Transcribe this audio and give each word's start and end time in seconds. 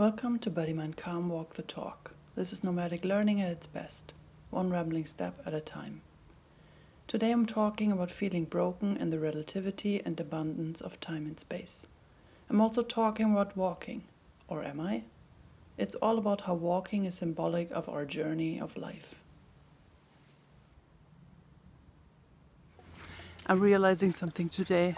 Welcome 0.00 0.38
to 0.38 0.50
Body 0.50 0.72
Mind 0.72 0.96
Calm 0.96 1.28
Walk 1.28 1.56
the 1.56 1.62
Talk. 1.62 2.12
This 2.34 2.54
is 2.54 2.64
nomadic 2.64 3.04
learning 3.04 3.42
at 3.42 3.52
its 3.52 3.66
best, 3.66 4.14
one 4.48 4.70
rambling 4.70 5.04
step 5.04 5.38
at 5.44 5.52
a 5.52 5.60
time. 5.60 6.00
Today 7.06 7.30
I'm 7.30 7.44
talking 7.44 7.92
about 7.92 8.10
feeling 8.10 8.46
broken 8.46 8.96
and 8.96 9.12
the 9.12 9.18
relativity 9.18 10.00
and 10.02 10.18
abundance 10.18 10.80
of 10.80 11.00
time 11.00 11.26
and 11.26 11.38
space. 11.38 11.86
I'm 12.48 12.62
also 12.62 12.80
talking 12.80 13.30
about 13.30 13.58
walking, 13.58 14.04
or 14.48 14.64
am 14.64 14.80
I? 14.80 15.02
It's 15.76 15.96
all 15.96 16.16
about 16.16 16.40
how 16.40 16.54
walking 16.54 17.04
is 17.04 17.14
symbolic 17.14 17.70
of 17.70 17.86
our 17.86 18.06
journey 18.06 18.58
of 18.58 18.78
life. 18.78 19.16
I'm 23.46 23.60
realizing 23.60 24.12
something 24.12 24.48
today 24.48 24.94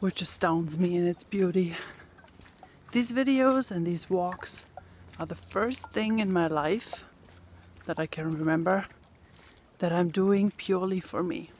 which 0.00 0.20
astounds 0.20 0.76
me 0.76 0.96
in 0.96 1.06
its 1.06 1.22
beauty. 1.22 1.76
These 2.90 3.12
videos 3.12 3.70
and 3.70 3.86
these 3.86 4.08
walks 4.08 4.64
are 5.18 5.26
the 5.26 5.34
first 5.34 5.90
thing 5.90 6.20
in 6.20 6.32
my 6.32 6.46
life 6.46 7.04
that 7.84 7.98
I 7.98 8.06
can 8.06 8.30
remember 8.30 8.86
that 9.78 9.92
I'm 9.92 10.08
doing 10.08 10.52
purely 10.56 10.98
for 10.98 11.22
me. 11.22 11.50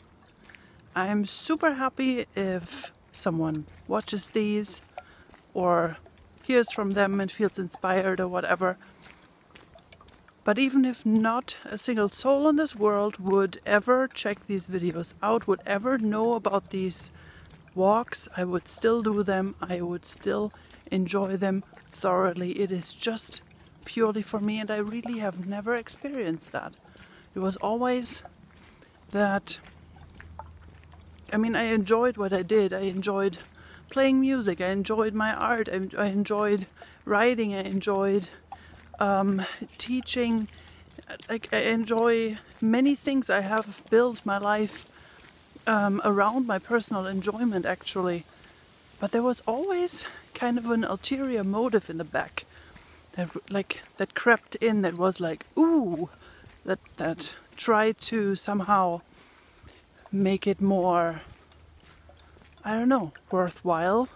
I'm 0.96 1.26
super 1.26 1.74
happy 1.74 2.24
if 2.34 2.92
someone 3.12 3.66
watches 3.86 4.30
these 4.30 4.80
or 5.52 5.98
hears 6.44 6.72
from 6.72 6.92
them 6.92 7.20
and 7.20 7.30
feels 7.30 7.58
inspired 7.58 8.20
or 8.20 8.28
whatever. 8.28 8.78
But 10.44 10.58
even 10.58 10.86
if 10.86 11.04
not 11.04 11.58
a 11.66 11.76
single 11.76 12.08
soul 12.08 12.48
in 12.48 12.56
this 12.56 12.74
world 12.74 13.18
would 13.18 13.60
ever 13.66 14.08
check 14.08 14.46
these 14.46 14.66
videos 14.66 15.12
out, 15.22 15.46
would 15.46 15.60
ever 15.66 15.98
know 15.98 16.32
about 16.32 16.70
these 16.70 17.10
walks, 17.74 18.30
I 18.34 18.44
would 18.44 18.66
still 18.66 19.02
do 19.02 19.22
them. 19.22 19.56
I 19.60 19.82
would 19.82 20.06
still 20.06 20.54
enjoy 20.90 21.36
them 21.36 21.64
thoroughly. 21.90 22.52
It 22.60 22.70
is 22.70 22.94
just 22.94 23.42
purely 23.84 24.22
for 24.22 24.40
me, 24.40 24.58
and 24.60 24.70
I 24.70 24.76
really 24.76 25.18
have 25.18 25.46
never 25.46 25.74
experienced 25.74 26.52
that. 26.52 26.74
It 27.34 27.38
was 27.40 27.56
always 27.56 28.22
that. 29.10 29.58
I 31.32 31.36
mean, 31.36 31.54
I 31.56 31.64
enjoyed 31.64 32.16
what 32.16 32.32
I 32.32 32.42
did. 32.42 32.72
I 32.72 32.80
enjoyed 32.80 33.38
playing 33.90 34.20
music. 34.20 34.60
I 34.60 34.68
enjoyed 34.68 35.14
my 35.14 35.34
art. 35.34 35.68
I, 35.68 35.88
I 35.96 36.06
enjoyed 36.06 36.66
writing. 37.04 37.54
I 37.54 37.62
enjoyed 37.62 38.28
um, 38.98 39.44
teaching. 39.78 40.48
Like 41.28 41.48
I 41.52 41.58
enjoy 41.58 42.38
many 42.60 42.94
things. 42.94 43.30
I 43.30 43.40
have 43.40 43.82
built 43.90 44.24
my 44.24 44.38
life 44.38 44.86
um, 45.66 46.00
around 46.04 46.46
my 46.46 46.58
personal 46.58 47.06
enjoyment, 47.06 47.66
actually. 47.66 48.24
But 49.00 49.12
there 49.12 49.22
was 49.22 49.42
always 49.46 50.06
kind 50.34 50.58
of 50.58 50.70
an 50.70 50.84
ulterior 50.84 51.44
motive 51.44 51.90
in 51.90 51.98
the 51.98 52.04
back. 52.04 52.44
That 53.12 53.30
like 53.50 53.80
that 53.96 54.14
crept 54.14 54.54
in 54.56 54.82
that 54.82 54.94
was 54.94 55.20
like 55.20 55.46
ooh 55.58 56.08
that 56.64 56.78
that 56.96 57.34
tried 57.56 57.98
to 57.98 58.36
somehow 58.36 59.00
make 60.12 60.46
it 60.46 60.60
more 60.60 61.22
I 62.64 62.74
don't 62.74 62.88
know 62.88 63.12
worthwhile 63.32 64.08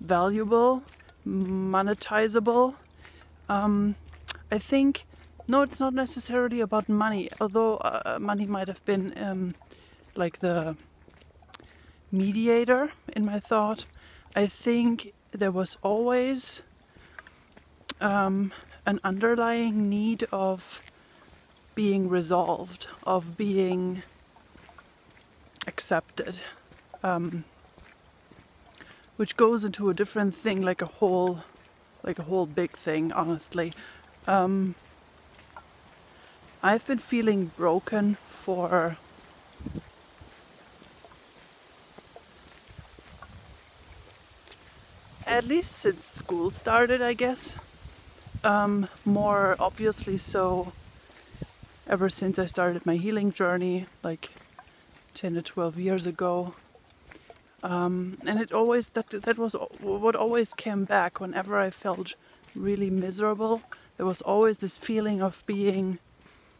valuable 0.00 0.82
monetizable. 1.26 2.74
Um, 3.48 3.96
I 4.52 4.58
think 4.58 5.06
no 5.48 5.62
it's 5.62 5.80
not 5.80 5.94
necessarily 5.94 6.60
about 6.60 6.88
money 6.88 7.28
although 7.40 7.76
uh, 7.78 8.18
money 8.20 8.46
might 8.46 8.68
have 8.68 8.84
been 8.84 9.12
um, 9.16 9.54
like 10.14 10.38
the 10.38 10.76
mediator 12.12 12.92
in 13.14 13.24
my 13.24 13.40
thought. 13.40 13.86
I 14.34 14.46
think 14.46 15.12
there 15.36 15.50
was 15.50 15.76
always 15.82 16.62
um, 18.00 18.52
an 18.86 19.00
underlying 19.04 19.88
need 19.88 20.26
of 20.32 20.82
being 21.74 22.08
resolved, 22.08 22.88
of 23.04 23.36
being 23.36 24.02
accepted, 25.66 26.40
um, 27.02 27.44
which 29.16 29.36
goes 29.36 29.64
into 29.64 29.90
a 29.90 29.94
different 29.94 30.34
thing, 30.34 30.62
like 30.62 30.80
a 30.80 30.86
whole, 30.86 31.42
like 32.02 32.18
a 32.18 32.22
whole 32.22 32.46
big 32.46 32.72
thing. 32.72 33.12
Honestly, 33.12 33.72
um, 34.26 34.74
I've 36.62 36.86
been 36.86 36.98
feeling 36.98 37.52
broken 37.56 38.16
for 38.26 38.96
at 45.26 45.44
least 45.44 45.72
since 45.72 46.04
school 46.04 46.50
started, 46.50 47.02
I 47.02 47.14
guess. 47.14 47.56
Um, 48.44 48.88
more 49.04 49.56
obviously 49.58 50.16
so 50.16 50.72
ever 51.88 52.08
since 52.08 52.38
I 52.38 52.46
started 52.46 52.86
my 52.86 52.96
healing 52.96 53.32
journey, 53.32 53.86
like 54.02 54.30
10 55.14 55.34
to 55.34 55.42
12 55.42 55.78
years 55.78 56.06
ago. 56.06 56.54
Um, 57.62 58.18
and 58.26 58.40
it 58.40 58.52
always 58.52 58.90
that 58.90 59.10
that 59.10 59.38
was 59.38 59.54
what 59.80 60.14
always 60.14 60.54
came 60.54 60.84
back 60.84 61.20
whenever 61.20 61.58
I 61.58 61.70
felt 61.70 62.14
really 62.54 62.90
miserable. 62.90 63.62
There 63.96 64.06
was 64.06 64.20
always 64.22 64.58
this 64.58 64.76
feeling 64.76 65.22
of 65.22 65.42
being 65.46 65.98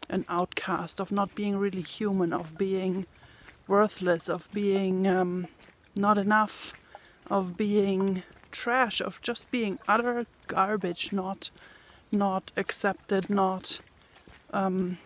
an 0.09 0.25
outcast, 0.27 0.99
of 0.99 1.11
not 1.11 1.35
being 1.35 1.57
really 1.57 1.81
human, 1.81 2.33
of 2.33 2.57
being 2.57 3.05
worthless, 3.67 4.27
of 4.27 4.49
being 4.51 5.07
um, 5.07 5.47
not 5.95 6.17
enough, 6.17 6.73
of 7.29 7.57
being 7.57 8.23
trash 8.51 9.01
of 9.01 9.21
just 9.21 9.49
being 9.51 9.79
utter 9.87 10.25
garbage, 10.47 11.11
not 11.11 11.49
not 12.11 12.51
accepted, 12.55 13.29
not 13.29 13.79
um, 14.53 14.97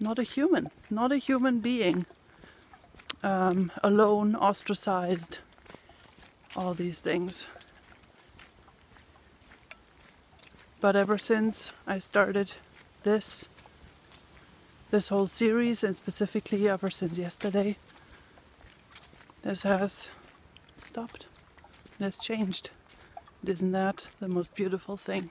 not 0.00 0.18
a 0.18 0.22
human, 0.22 0.70
not 0.90 1.12
a 1.12 1.16
human 1.16 1.60
being, 1.60 2.06
um, 3.22 3.70
alone, 3.82 4.34
ostracized, 4.34 5.38
all 6.56 6.74
these 6.74 7.00
things. 7.00 7.46
But 10.80 10.94
ever 10.94 11.18
since 11.18 11.72
I 11.86 11.98
started 11.98 12.54
this 13.02 13.48
this 14.90 15.08
whole 15.08 15.26
series, 15.26 15.84
and 15.84 15.94
specifically 15.96 16.68
ever 16.68 16.90
since 16.90 17.18
yesterday, 17.18 17.76
this 19.42 19.62
has 19.62 20.10
stopped. 20.78 21.27
It 21.98 22.04
has 22.04 22.16
changed. 22.16 22.70
Isn't 23.44 23.72
that 23.72 24.06
the 24.20 24.28
most 24.28 24.54
beautiful 24.54 24.96
thing? 24.96 25.30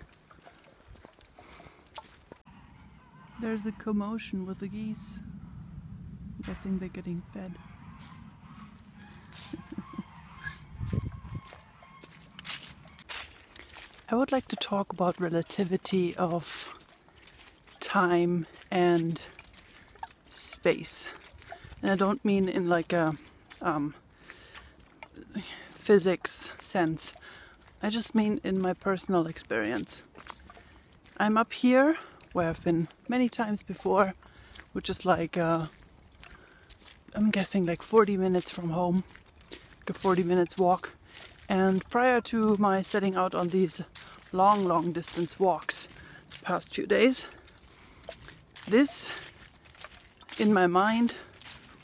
There's 3.39 3.65
a 3.65 3.71
commotion 3.71 4.45
with 4.45 4.59
the 4.59 4.67
geese. 4.67 5.19
I'm 5.19 6.43
guessing 6.53 6.79
they're 6.79 6.89
getting 6.89 7.21
fed. 7.33 7.53
I 14.09 14.15
would 14.15 14.31
like 14.33 14.47
to 14.49 14.55
talk 14.55 14.91
about 14.91 15.21
relativity 15.21 16.15
of 16.15 16.73
time 17.79 18.45
and 18.71 19.21
space. 20.29 21.07
And 21.81 21.91
I 21.91 21.95
don't 21.95 22.25
mean 22.25 22.49
in 22.49 22.67
like 22.67 22.91
a 22.91 23.15
um, 23.61 23.93
physics 25.87 26.51
sense. 26.59 27.13
I 27.81 27.89
just 27.89 28.13
mean 28.13 28.41
in 28.43 28.59
my 28.59 28.73
personal 28.73 29.25
experience. 29.25 30.03
I'm 31.15 31.37
up 31.37 31.53
here 31.53 31.95
where 32.33 32.49
I've 32.49 32.61
been 32.61 32.89
many 33.07 33.29
times 33.29 33.63
before, 33.63 34.13
which 34.73 34.89
is 34.89 35.05
like, 35.05 35.37
uh, 35.37 35.67
I'm 37.15 37.31
guessing 37.31 37.65
like 37.65 37.81
40 37.81 38.17
minutes 38.17 38.51
from 38.51 38.71
home, 38.71 39.05
like 39.79 39.91
a 39.91 39.93
40 39.93 40.23
minutes 40.23 40.57
walk. 40.57 40.91
And 41.47 41.89
prior 41.89 42.19
to 42.19 42.57
my 42.57 42.81
setting 42.81 43.15
out 43.15 43.33
on 43.33 43.47
these 43.47 43.81
long, 44.33 44.65
long 44.65 44.91
distance 44.91 45.39
walks 45.39 45.87
the 46.31 46.43
past 46.43 46.75
few 46.75 46.85
days, 46.85 47.29
this 48.67 49.13
in 50.37 50.51
my 50.51 50.67
mind 50.67 51.15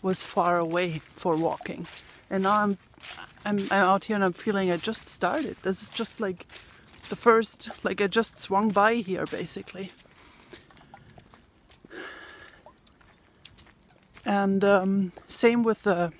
was 0.02 0.22
far 0.22 0.58
away 0.58 1.00
for 1.16 1.38
walking. 1.38 1.88
And 2.30 2.44
now 2.44 2.64
I'm 2.64 2.78
I'm, 3.45 3.60
I'm 3.72 3.72
out 3.72 4.06
here 4.06 4.16
and 4.16 4.24
I'm 4.24 4.34
feeling 4.34 4.72
I 4.72 4.78
just 4.78 5.10
started. 5.10 5.57
This 5.63 5.81
is 5.81 5.90
just 5.90 6.19
like 6.19 6.48
the 7.10 7.16
first, 7.16 7.69
like 7.84 8.01
I 8.01 8.07
just 8.07 8.40
swung 8.40 8.69
by 8.69 8.95
here 8.95 9.25
basically. 9.25 9.92
And 14.25 14.63
um, 14.63 15.12
same 15.28 15.63
with 15.63 15.84
the 15.84 16.13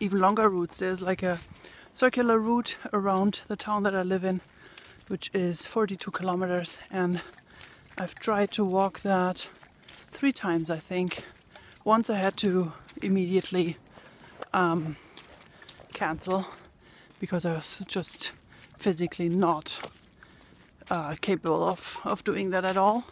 even 0.00 0.20
longer 0.20 0.48
routes. 0.48 0.78
There's 0.78 1.02
like 1.02 1.22
a 1.22 1.38
circular 1.92 2.38
route 2.38 2.76
around 2.92 3.42
the 3.48 3.56
town 3.56 3.82
that 3.82 3.94
I 3.94 4.02
live 4.02 4.24
in, 4.24 4.40
which 5.08 5.30
is 5.34 5.66
42 5.66 6.10
kilometers. 6.10 6.78
And 6.90 7.20
I've 7.98 8.14
tried 8.14 8.50
to 8.52 8.64
walk 8.64 9.00
that 9.00 9.50
three 10.10 10.32
times, 10.32 10.70
I 10.70 10.78
think. 10.78 11.22
Once 11.84 12.08
I 12.08 12.16
had 12.16 12.36
to 12.38 12.72
immediately 13.02 13.76
um, 14.54 14.96
cancel 15.94 16.46
because 17.20 17.46
I 17.46 17.54
was 17.54 17.82
just 17.86 18.32
physically 18.76 19.30
not 19.30 19.80
uh, 20.90 21.14
capable 21.20 21.66
of, 21.66 21.98
of 22.04 22.22
doing 22.24 22.50
that 22.50 22.64
at 22.64 22.76
all. 22.76 23.04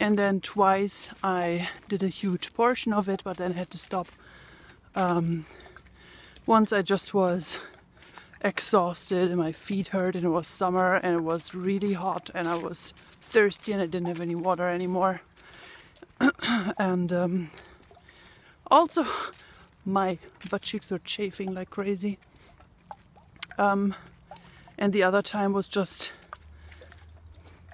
And 0.00 0.18
then 0.18 0.40
twice 0.40 1.10
I 1.22 1.68
did 1.88 2.02
a 2.02 2.08
huge 2.08 2.52
portion 2.54 2.92
of 2.92 3.08
it, 3.08 3.22
but 3.22 3.36
then 3.36 3.52
had 3.52 3.70
to 3.70 3.78
stop. 3.78 4.08
Um, 4.96 5.46
once 6.46 6.72
I 6.72 6.82
just 6.82 7.14
was 7.14 7.58
exhausted 8.40 9.28
and 9.28 9.38
my 9.38 9.52
feet 9.52 9.88
hurt, 9.88 10.16
and 10.16 10.24
it 10.24 10.30
was 10.30 10.48
summer 10.48 10.94
and 10.94 11.14
it 11.14 11.22
was 11.22 11.54
really 11.54 11.92
hot, 11.92 12.30
and 12.34 12.48
I 12.48 12.56
was 12.56 12.92
thirsty 13.20 13.72
and 13.72 13.80
I 13.80 13.86
didn't 13.86 14.08
have 14.08 14.20
any 14.20 14.34
water 14.34 14.68
anymore. 14.68 15.20
and 16.78 17.12
um, 17.12 17.50
also, 18.68 19.06
my 19.84 20.18
butt 20.50 20.62
cheeks 20.62 20.90
were 20.90 20.98
chafing 20.98 21.54
like 21.54 21.70
crazy. 21.70 22.18
Um, 23.58 23.94
and 24.78 24.92
the 24.92 25.02
other 25.02 25.22
time 25.22 25.52
was 25.52 25.68
just 25.68 26.12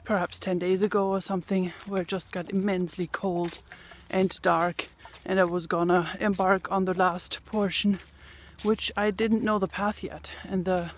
perhaps 0.05 0.41
10 0.41 0.59
days 0.59 0.83
ago 0.83 1.09
or 1.09 1.21
something, 1.21 1.73
where 1.87 2.03
it 2.03 2.09
just 2.09 2.33
got 2.33 2.51
immensely 2.51 3.09
cold 3.13 3.61
and 4.11 4.41
dark, 4.41 4.87
and 5.27 5.39
I 5.39 5.45
was 5.45 5.67
gonna 5.67 6.17
embark 6.19 6.73
on 6.73 6.87
the 6.87 6.95
last 6.95 7.45
portion, 7.45 7.99
which 8.63 8.91
I 8.97 9.11
didn't 9.11 9.43
know 9.43 9.59
the 9.59 9.67
path 9.67 10.03
yet, 10.03 10.31
and 10.49 10.65
the 10.65 10.91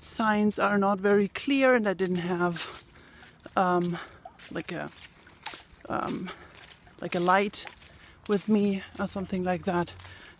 signs 0.00 0.58
are 0.58 0.78
not 0.78 0.98
very 1.00 1.28
clear, 1.28 1.74
and 1.74 1.86
I 1.86 1.92
didn't 1.92 2.16
have 2.16 2.82
um, 3.56 3.98
like 4.50 4.72
a 4.72 4.88
um, 5.88 6.30
like 7.00 7.14
a 7.14 7.20
light 7.20 7.66
with 8.26 8.48
me 8.48 8.82
or 8.98 9.06
something 9.06 9.44
like 9.44 9.64
that, 9.64 9.92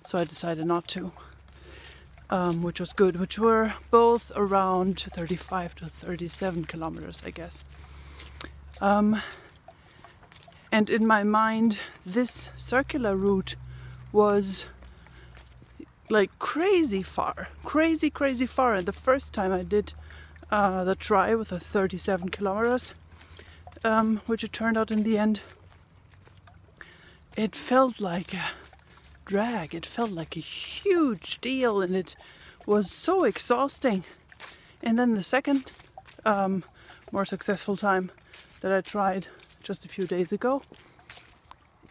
so 0.07 0.19
I 0.19 0.25
decided 0.25 0.67
not 0.67 0.87
to. 0.89 1.13
Um, 2.29 2.63
which 2.63 2.81
was 2.81 2.93
good, 2.93 3.21
which 3.21 3.39
were 3.39 3.75
both 3.93 4.33
around 4.35 5.01
35 5.01 5.77
to 5.77 5.87
37 5.87 6.65
kilometers, 6.65 7.23
I 7.25 7.31
guess. 7.31 7.65
Um, 8.81 9.23
and 10.73 10.91
in 10.91 11.07
my 11.07 11.23
mind, 11.23 11.79
this 12.05 12.51
circular 12.57 13.15
route 13.15 13.55
was 14.11 14.67
like 16.11 16.37
crazy 16.41 17.03
far, 17.03 17.49
crazy, 17.65 18.11
crazy 18.11 18.47
far. 18.47 18.75
And 18.75 18.87
the 18.87 18.93
first 18.93 19.33
time 19.33 19.53
I 19.53 19.63
did 19.63 19.93
uh, 20.51 20.83
the 20.83 20.97
try 20.97 21.35
with 21.37 21.51
the 21.51 21.61
37 21.61 22.31
kilometers, 22.31 22.93
um, 23.85 24.21
which 24.27 24.43
it 24.43 24.53
turned 24.53 24.77
out 24.77 24.91
in 24.91 25.05
the 25.05 25.17
end, 25.17 25.41
it 27.37 27.55
felt 27.55 28.01
like 28.01 28.35
drag. 29.27 29.75
It 29.75 29.85
felt 29.85 30.11
like 30.11 30.37
a 30.37 30.41
huge 30.41 31.41
deal, 31.41 31.83
and 31.83 31.95
it 31.95 32.17
was 32.65 32.91
so 32.91 33.25
exhausting. 33.25 34.05
And 34.83 34.99
then 34.99 35.15
the 35.15 35.23
second, 35.23 35.73
um, 36.25 36.65
more 37.13 37.27
successful 37.27 37.77
time, 37.77 38.11
that 38.63 38.73
I 38.73 38.81
tried 38.81 39.27
just 39.63 39.85
a 39.85 39.89
few 39.89 40.07
days 40.07 40.33
ago. 40.33 40.63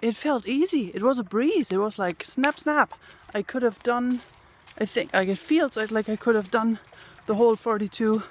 It 0.01 0.15
felt 0.15 0.47
easy. 0.47 0.91
It 0.93 1.03
was 1.03 1.19
a 1.19 1.23
breeze. 1.23 1.71
It 1.71 1.77
was 1.77 1.99
like 1.99 2.23
snap, 2.23 2.59
snap. 2.59 2.93
I 3.33 3.41
could 3.41 3.61
have 3.61 3.81
done, 3.83 4.21
I 4.79 4.85
think, 4.85 5.13
like 5.13 5.29
it 5.29 5.37
feels 5.37 5.77
like 5.77 6.09
I 6.09 6.15
could 6.15 6.35
have 6.35 6.51
done 6.51 6.79
the 7.25 7.35
whole 7.35 7.55
42 7.55 8.23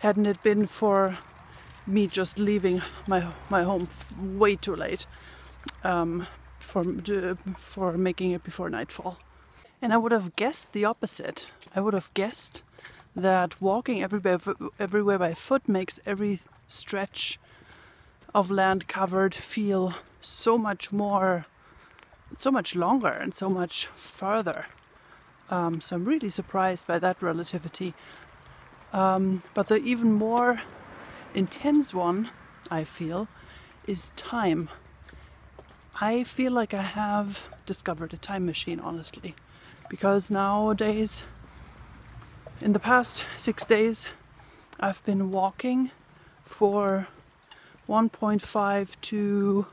hadn't 0.00 0.26
it 0.26 0.42
been 0.42 0.66
for 0.66 1.16
me 1.86 2.06
just 2.06 2.38
leaving 2.38 2.82
my 3.06 3.26
my 3.48 3.62
home 3.62 3.88
way 4.18 4.54
too 4.56 4.76
late 4.76 5.06
um, 5.82 6.26
for 6.64 6.84
for 7.58 7.92
making 7.92 8.32
it 8.32 8.42
before 8.42 8.70
nightfall. 8.70 9.18
And 9.80 9.92
I 9.92 9.96
would 9.96 10.12
have 10.12 10.34
guessed 10.36 10.72
the 10.72 10.84
opposite. 10.84 11.46
I 11.76 11.80
would 11.80 11.94
have 11.94 12.12
guessed 12.14 12.62
that 13.14 13.60
walking 13.60 14.02
everywhere 14.02 14.38
everywhere 14.78 15.18
by 15.18 15.34
foot 15.34 15.68
makes 15.68 16.00
every 16.04 16.40
stretch 16.66 17.38
of 18.34 18.50
land 18.50 18.88
covered 18.88 19.34
feel 19.34 19.94
so 20.18 20.58
much 20.58 20.90
more, 20.90 21.46
so 22.36 22.50
much 22.50 22.74
longer 22.74 23.08
and 23.22 23.34
so 23.34 23.48
much 23.48 23.86
further. 23.94 24.66
Um, 25.50 25.80
so 25.80 25.96
I'm 25.96 26.04
really 26.04 26.30
surprised 26.30 26.86
by 26.86 26.98
that 26.98 27.22
relativity. 27.22 27.94
Um, 28.92 29.42
but 29.54 29.68
the 29.68 29.76
even 29.76 30.12
more 30.12 30.62
intense 31.34 31.92
one, 31.92 32.30
I 32.70 32.84
feel, 32.84 33.28
is 33.86 34.10
time. 34.16 34.68
I 36.00 36.24
feel 36.24 36.50
like 36.50 36.74
I 36.74 36.82
have 36.82 37.46
discovered 37.66 38.12
a 38.12 38.16
time 38.16 38.44
machine, 38.46 38.80
honestly, 38.80 39.36
because 39.88 40.28
nowadays, 40.28 41.24
in 42.60 42.72
the 42.72 42.80
past 42.80 43.24
six 43.36 43.64
days, 43.64 44.08
I've 44.80 45.04
been 45.04 45.30
walking 45.30 45.92
for 46.44 47.06
1.5 47.88 49.00
to 49.02 49.66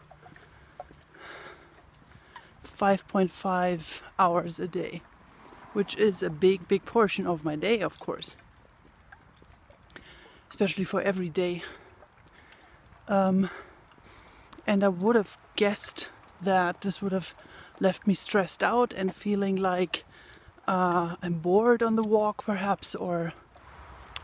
5.5 2.64 4.02
hours 4.20 4.60
a 4.60 4.68
day, 4.68 5.02
which 5.74 5.96
is 5.98 6.22
a 6.22 6.30
big, 6.30 6.68
big 6.68 6.86
portion 6.86 7.26
of 7.26 7.44
my 7.44 7.56
day, 7.56 7.80
of 7.80 8.00
course, 8.00 8.36
especially 10.52 10.84
for 10.84 11.02
every 11.02 11.30
day. 11.30 11.64
Um, 13.08 13.50
and 14.66 14.84
I 14.84 14.88
would 14.88 15.16
have 15.16 15.38
guessed 15.56 16.10
that 16.42 16.82
this 16.82 17.02
would 17.02 17.12
have 17.12 17.36
left 17.80 18.08
me 18.08 18.14
stressed 18.14 18.64
out 18.64 18.94
and 18.94 19.14
feeling 19.14 19.56
like 19.56 20.06
uh, 20.68 21.16
I'm 21.22 21.40
bored 21.40 21.82
on 21.82 21.96
the 21.96 22.04
walk, 22.04 22.44
perhaps, 22.46 22.96
or 22.96 23.34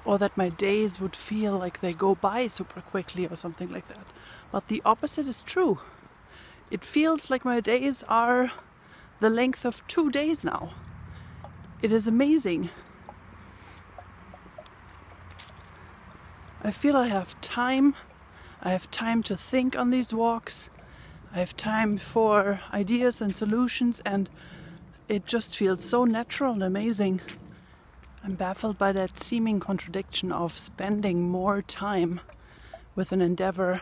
or 0.05 0.17
that 0.17 0.37
my 0.37 0.47
days 0.47 1.01
would 1.01 1.15
feel 1.15 1.57
like 1.57 1.81
they 1.81 1.91
go 1.91 2.15
by 2.15 2.47
super 2.47 2.79
quickly 2.79 3.27
or 3.27 3.35
something 3.35 3.69
like 3.69 3.87
that. 3.87 4.07
But 4.53 4.69
the 4.69 4.81
opposite 4.85 5.27
is 5.27 5.41
true. 5.41 5.79
It 6.71 6.85
feels 6.85 7.29
like 7.29 7.43
my 7.43 7.59
days 7.59 8.03
are 8.07 8.53
the 9.19 9.29
length 9.29 9.65
of 9.65 9.85
two 9.87 10.09
days 10.09 10.45
now. 10.45 10.73
It 11.81 11.91
is 11.91 12.07
amazing. 12.07 12.69
I 16.63 16.71
feel 16.71 16.95
I 16.95 17.07
have 17.07 17.39
time. 17.41 17.95
I 18.61 18.71
have 18.71 18.89
time 18.89 19.21
to 19.23 19.37
think 19.37 19.77
on 19.77 19.91
these 19.91 20.13
walks. 20.13 20.69
I 21.31 21.39
have 21.39 21.55
time 21.55 21.97
for 21.97 22.59
ideas 22.73 23.21
and 23.21 23.35
solutions, 23.35 24.01
and 24.05 24.29
it 25.07 25.25
just 25.27 25.55
feels 25.55 25.85
so 25.85 26.05
natural 26.05 26.53
and 26.53 26.63
amazing. 26.63 27.21
I'm 28.23 28.33
baffled 28.33 28.77
by 28.77 28.91
that 28.93 29.19
seeming 29.19 29.59
contradiction 29.59 30.31
of 30.31 30.57
spending 30.57 31.21
more 31.21 31.61
time 31.61 32.19
with 32.95 33.11
an 33.11 33.21
endeavor, 33.21 33.81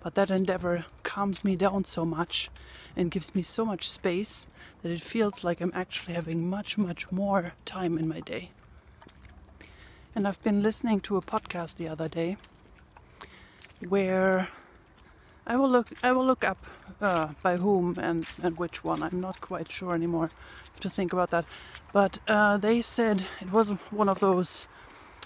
but 0.00 0.14
that 0.14 0.30
endeavor 0.30 0.86
calms 1.02 1.44
me 1.44 1.56
down 1.56 1.84
so 1.84 2.04
much 2.04 2.50
and 2.96 3.10
gives 3.10 3.34
me 3.34 3.42
so 3.42 3.64
much 3.64 3.88
space 3.88 4.46
that 4.82 4.92
it 4.92 5.02
feels 5.02 5.42
like 5.42 5.60
I'm 5.60 5.72
actually 5.74 6.14
having 6.14 6.48
much, 6.48 6.78
much 6.78 7.10
more 7.10 7.54
time 7.64 7.98
in 7.98 8.06
my 8.06 8.20
day. 8.20 8.52
And 10.14 10.28
I've 10.28 10.42
been 10.42 10.62
listening 10.62 11.00
to 11.00 11.16
a 11.16 11.20
podcast 11.20 11.76
the 11.76 11.88
other 11.88 12.08
day 12.08 12.36
where 13.88 14.48
I 15.46 15.56
will 15.56 15.68
look 15.68 15.92
I 16.02 16.12
will 16.12 16.24
look 16.24 16.44
up 16.44 16.64
uh, 17.00 17.28
by 17.42 17.56
whom 17.56 17.98
and, 17.98 18.26
and 18.42 18.56
which 18.56 18.82
one. 18.82 19.02
I'm 19.02 19.20
not 19.20 19.40
quite 19.40 19.70
sure 19.70 19.94
anymore 19.94 20.30
to 20.80 20.88
think 20.88 21.12
about 21.12 21.30
that. 21.30 21.44
But 21.92 22.18
uh, 22.26 22.56
they 22.56 22.82
said 22.82 23.26
it 23.40 23.52
was 23.52 23.70
one 23.90 24.08
of 24.08 24.20
those 24.20 24.68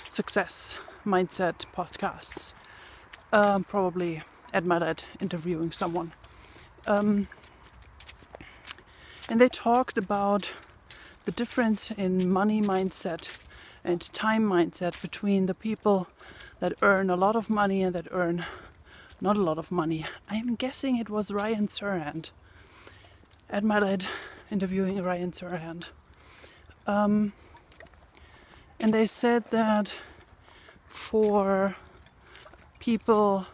success 0.08 0.78
mindset 1.06 1.64
podcasts. 1.76 2.54
Um, 3.32 3.64
probably 3.64 4.22
Ed 4.52 4.64
Mylett 4.64 5.00
interviewing 5.20 5.72
someone. 5.72 6.12
Um, 6.86 7.28
and 9.28 9.40
they 9.40 9.48
talked 9.48 9.98
about 9.98 10.50
the 11.26 11.32
difference 11.32 11.90
in 11.90 12.30
money 12.30 12.62
mindset 12.62 13.28
and 13.84 14.12
time 14.12 14.48
mindset 14.48 15.00
between 15.00 15.46
the 15.46 15.54
people 15.54 16.08
that 16.60 16.72
earn 16.82 17.10
a 17.10 17.16
lot 17.16 17.36
of 17.36 17.48
money 17.48 17.82
and 17.82 17.94
that 17.94 18.08
earn 18.10 18.44
not 19.20 19.36
a 19.36 19.42
lot 19.42 19.58
of 19.58 19.72
money. 19.72 20.06
I'm 20.28 20.54
guessing 20.54 20.96
it 20.96 21.10
was 21.10 21.30
Ryan 21.30 21.66
Serhant. 21.66 22.30
Ed 23.50 23.64
Mylett 23.64 24.06
interviewing 24.50 25.02
Ryan 25.02 25.32
Serhant. 25.32 25.90
Um, 26.86 27.32
and 28.80 28.94
they 28.94 29.06
said 29.06 29.44
that 29.50 29.96
for 30.86 31.76
people 32.78 33.46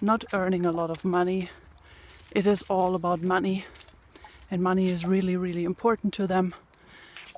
not 0.00 0.24
earning 0.32 0.66
a 0.66 0.72
lot 0.72 0.90
of 0.90 1.04
money, 1.04 1.50
it 2.32 2.46
is 2.46 2.62
all 2.62 2.94
about 2.94 3.22
money, 3.22 3.64
and 4.50 4.62
money 4.62 4.90
is 4.90 5.06
really, 5.06 5.36
really 5.36 5.64
important 5.64 6.12
to 6.14 6.26
them. 6.26 6.54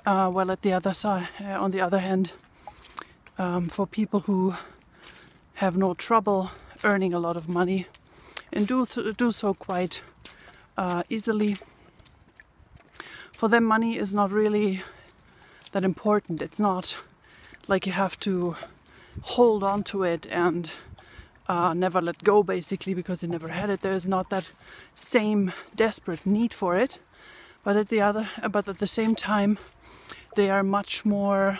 Uh, 0.07 0.31
well, 0.33 0.53
at 0.53 0.63
the 0.63 0.73
other 0.73 0.95
side, 0.95 1.29
uh, 1.41 1.61
on 1.61 1.73
the 1.73 1.81
other 1.81 1.99
hand, 1.99 2.31
um, 3.39 3.69
for 3.69 3.89
people 3.89 4.21
who 4.21 4.55
have 5.55 5.77
no 5.77 5.95
trouble 5.95 6.53
earning 6.85 7.13
a 7.13 7.19
lot 7.19 7.37
of 7.37 7.49
money 7.49 7.87
and 8.53 8.69
do 8.69 8.87
do 9.19 9.33
so 9.33 9.53
quite 9.53 10.03
uh, 10.77 11.03
easily, 11.09 11.57
for 13.33 13.49
them, 13.49 13.65
money 13.65 13.99
is 13.99 14.15
not 14.15 14.31
really 14.31 14.85
that 15.73 15.83
important. 15.83 16.41
It's 16.41 16.61
not 16.61 16.97
like 17.67 17.85
you 17.85 17.93
have 17.93 18.17
to 18.21 18.55
hold 19.23 19.65
on 19.65 19.83
to 19.83 20.05
it 20.05 20.25
and 20.31 20.73
uh, 21.49 21.75
never 21.75 22.01
let 22.01 22.23
go 22.23 22.45
basically 22.45 22.95
because 22.95 23.25
you 23.25 23.29
never 23.29 23.49
had 23.49 23.71
it. 23.71 23.81
There's 23.81 24.07
not 24.07 24.31
that 24.31 24.53
same 24.95 25.53
desperate 25.75 26.25
need 26.25 26.55
for 26.55 26.77
it, 26.77 27.01
but 27.65 27.75
at 27.75 27.89
the 27.89 28.01
other, 28.01 28.29
but 28.53 28.69
at 28.69 28.79
the 28.79 28.87
same 28.87 29.17
time, 29.17 29.59
they 30.37 30.51
are 30.51 30.63
much 30.63 31.05
more 31.05 31.59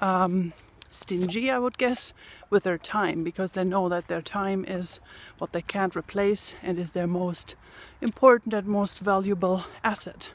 um, 0.00 0.52
stingy, 0.90 1.50
I 1.50 1.58
would 1.58 1.78
guess, 1.78 2.14
with 2.50 2.62
their 2.62 2.78
time 2.78 3.24
because 3.24 3.52
they 3.52 3.64
know 3.64 3.88
that 3.88 4.06
their 4.06 4.22
time 4.22 4.64
is 4.64 5.00
what 5.38 5.52
they 5.52 5.62
can't 5.62 5.96
replace 5.96 6.54
and 6.62 6.78
is 6.78 6.92
their 6.92 7.06
most 7.06 7.56
important 8.00 8.54
and 8.54 8.66
most 8.66 9.00
valuable 9.00 9.64
asset. 9.82 10.30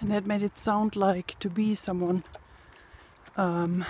And 0.00 0.10
that 0.10 0.26
made 0.26 0.42
it 0.42 0.58
sound 0.58 0.96
like 0.96 1.38
to 1.40 1.48
be 1.48 1.74
someone 1.74 2.24
um, 3.36 3.84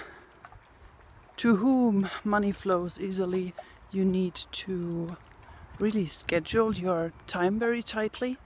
to 1.37 1.57
whom 1.57 2.11
money 2.25 2.53
flows 2.53 3.01
easily, 3.01 3.55
you 3.91 4.05
need 4.05 4.35
to 4.35 5.17
really 5.79 6.07
schedule 6.07 6.75
your 6.75 7.13
time 7.27 7.59
very 7.59 7.83
tightly. 7.83 8.37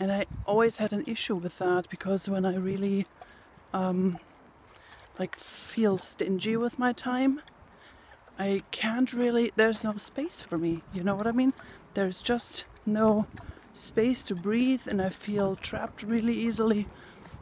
And 0.00 0.10
I 0.12 0.26
always 0.46 0.78
had 0.78 0.92
an 0.92 1.04
issue 1.06 1.36
with 1.36 1.58
that 1.58 1.88
because 1.88 2.28
when 2.28 2.44
I 2.44 2.56
really 2.56 3.06
um, 3.72 4.18
like 5.18 5.36
feel 5.36 5.98
stingy 5.98 6.56
with 6.56 6.78
my 6.78 6.92
time, 6.92 7.40
I 8.38 8.62
can't 8.70 9.12
really. 9.12 9.52
There's 9.56 9.84
no 9.84 9.96
space 9.96 10.40
for 10.40 10.58
me. 10.58 10.82
You 10.92 11.02
know 11.02 11.14
what 11.14 11.26
I 11.26 11.32
mean? 11.32 11.50
There's 11.94 12.20
just 12.20 12.64
no 12.86 13.26
space 13.72 14.22
to 14.24 14.34
breathe, 14.34 14.86
and 14.86 15.02
I 15.02 15.08
feel 15.08 15.56
trapped 15.56 16.02
really 16.02 16.34
easily. 16.34 16.86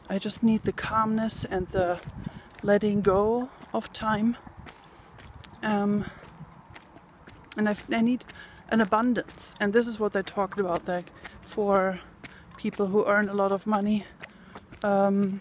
I 0.09 0.19
just 0.19 0.43
need 0.43 0.63
the 0.63 0.73
calmness 0.73 1.45
and 1.45 1.69
the 1.69 2.01
letting 2.63 3.03
go 3.03 3.51
of 3.75 3.93
time 3.93 4.37
um, 5.67 6.05
and 7.57 7.69
i 7.69 8.01
need 8.01 8.25
an 8.69 8.81
abundance. 8.81 9.55
And 9.61 9.73
this 9.73 9.87
is 9.87 9.99
what 9.99 10.15
I 10.17 10.23
talked 10.23 10.59
about, 10.59 10.87
like 10.89 11.11
for 11.41 11.99
people 12.57 12.87
who 12.87 13.05
earn 13.07 13.29
a 13.29 13.35
lot 13.35 13.53
of 13.53 13.67
money. 13.67 14.05
Um, 14.83 15.41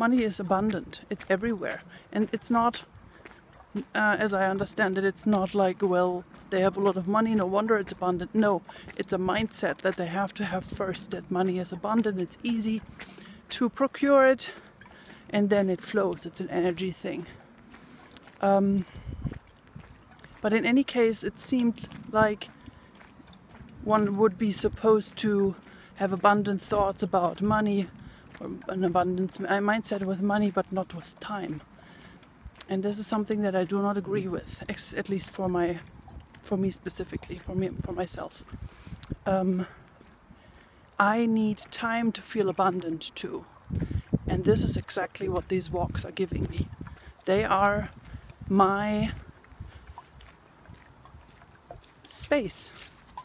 money 0.00 0.22
is 0.22 0.40
abundant. 0.40 1.02
It's 1.10 1.26
everywhere, 1.28 1.80
and 2.10 2.28
it's 2.32 2.50
not, 2.50 2.84
uh, 3.76 4.16
as 4.26 4.32
I 4.32 4.50
understand 4.54 4.96
it, 4.98 5.04
it's 5.04 5.26
not 5.26 5.54
like 5.54 5.78
well 5.82 6.24
they 6.50 6.62
have 6.62 6.76
a 6.76 6.80
lot 6.88 6.96
of 6.96 7.06
money, 7.06 7.34
no 7.34 7.46
wonder 7.46 7.76
it's 7.76 7.92
abundant. 7.92 8.34
No, 8.34 8.62
it's 8.96 9.12
a 9.12 9.18
mindset 9.18 9.76
that 9.84 9.96
they 9.96 10.06
have 10.06 10.32
to 10.34 10.44
have 10.44 10.64
first. 10.64 11.10
That 11.10 11.30
money 11.30 11.58
is 11.58 11.70
abundant. 11.72 12.20
It's 12.20 12.38
easy 12.42 12.82
to 13.50 13.68
procure 13.68 14.26
it, 14.26 14.52
and 15.36 15.50
then 15.50 15.70
it 15.70 15.80
flows. 15.80 16.26
It's 16.26 16.40
an 16.40 16.50
energy 16.50 16.92
thing. 16.92 17.26
Um, 18.40 18.84
but 20.42 20.52
in 20.52 20.64
any 20.64 20.84
case, 20.84 21.22
it 21.22 21.38
seemed 21.38 21.88
like 22.10 22.48
one 23.84 24.16
would 24.16 24.36
be 24.38 24.52
supposed 24.52 25.16
to 25.18 25.54
have 25.96 26.12
abundant 26.12 26.62
thoughts 26.62 27.02
about 27.02 27.42
money, 27.42 27.86
an 28.40 28.84
abundance 28.84 29.38
mindset 29.38 30.02
with 30.04 30.20
money, 30.20 30.50
but 30.50 30.70
not 30.72 30.94
with 30.94 31.18
time. 31.20 31.60
And 32.68 32.82
this 32.82 32.98
is 32.98 33.06
something 33.06 33.40
that 33.40 33.54
I 33.56 33.64
do 33.64 33.82
not 33.82 33.96
agree 33.96 34.28
with, 34.28 34.62
at 34.68 35.08
least 35.08 35.30
for 35.30 35.48
my, 35.48 35.80
for 36.42 36.56
me 36.56 36.70
specifically, 36.70 37.38
for 37.38 37.54
me, 37.54 37.70
for 37.82 37.92
myself. 37.92 38.44
Um, 39.26 39.66
I 40.98 41.26
need 41.26 41.58
time 41.70 42.12
to 42.12 42.22
feel 42.22 42.48
abundant 42.48 43.10
too, 43.14 43.44
and 44.26 44.44
this 44.44 44.62
is 44.62 44.76
exactly 44.76 45.28
what 45.28 45.48
these 45.48 45.70
walks 45.70 46.04
are 46.04 46.10
giving 46.12 46.44
me. 46.50 46.68
They 47.24 47.44
are 47.44 47.90
my 48.48 49.12
space. 52.04 52.72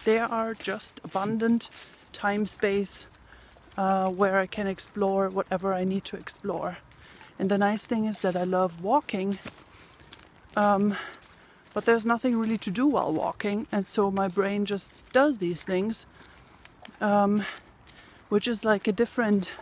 They 0.06 0.20
are 0.20 0.54
just 0.54 1.02
abundant 1.04 1.70
time 2.14 2.46
space 2.46 3.08
uh, 3.78 4.10
where 4.10 4.38
I 4.38 4.48
can 4.48 4.68
explore 4.68 5.30
whatever 5.30 5.74
I 5.74 5.84
need 5.84 6.06
to 6.06 6.18
explore. 6.18 6.78
And 7.38 7.50
the 7.50 7.58
nice 7.58 7.86
thing 7.86 8.06
is 8.06 8.20
that 8.20 8.36
I 8.36 8.44
love 8.44 8.82
walking, 8.82 9.40
um, 10.56 10.96
but 11.74 11.86
there's 11.86 12.06
nothing 12.06 12.38
really 12.38 12.58
to 12.60 12.72
do 12.72 12.88
while 12.88 13.12
walking, 13.12 13.68
and 13.72 13.86
so 13.88 14.10
my 14.10 14.30
brain 14.30 14.66
just 14.66 14.92
does 15.12 15.40
these 15.40 15.64
things, 15.64 16.06
um, 17.02 17.44
which 18.30 18.48
is 18.48 18.64
like 18.64 18.88
a 18.88 18.94
different 18.94 19.54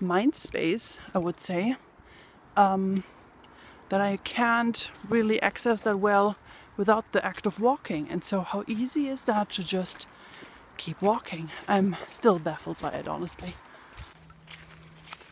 mind 0.00 0.34
space, 0.34 0.98
I 1.14 1.18
would 1.18 1.40
say, 1.40 1.76
um, 2.56 3.04
that 3.88 4.00
I 4.00 4.18
can't 4.24 4.90
really 5.08 5.40
access 5.40 5.82
that 5.82 6.00
well 6.00 6.36
without 6.76 7.12
the 7.12 7.24
act 7.24 7.46
of 7.46 7.60
walking. 7.60 8.08
And 8.10 8.24
so, 8.24 8.40
how 8.40 8.64
easy 8.66 9.08
is 9.08 9.24
that 9.24 9.50
to 9.50 9.64
just 9.64 10.06
keep 10.76 11.00
walking? 11.02 11.50
I'm 11.68 11.96
still 12.06 12.38
baffled 12.38 12.80
by 12.80 12.90
it, 12.90 13.08
honestly. 13.08 13.54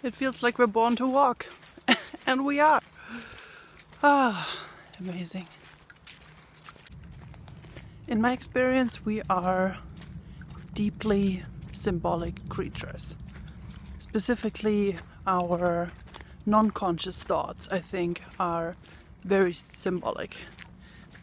It 0.02 0.14
feels 0.14 0.42
like 0.42 0.58
we're 0.58 0.66
born 0.66 0.96
to 0.96 1.06
walk, 1.06 1.46
and 2.26 2.44
we 2.44 2.60
are. 2.60 2.80
Ah, 4.02 4.60
amazing. 4.98 5.46
In 8.06 8.20
my 8.20 8.32
experience, 8.32 9.04
we 9.04 9.22
are 9.30 9.78
deeply 10.74 11.42
symbolic 11.72 12.46
creatures. 12.48 13.16
Specifically, 13.98 14.96
our 15.26 15.90
non 16.44 16.70
conscious 16.70 17.22
thoughts, 17.22 17.68
I 17.70 17.78
think, 17.78 18.22
are 18.38 18.76
very 19.24 19.54
symbolic 19.54 20.36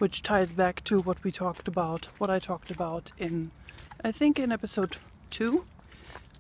which 0.02 0.24
ties 0.24 0.52
back 0.52 0.84
to 0.84 1.00
what 1.00 1.24
we 1.24 1.32
talked 1.32 1.68
about, 1.68 2.08
what 2.18 2.32
I 2.32 2.40
talked 2.40 2.72
about 2.72 3.12
in, 3.20 3.52
I 4.04 4.12
think, 4.12 4.40
in 4.40 4.52
episode 4.52 4.98
two, 5.30 5.64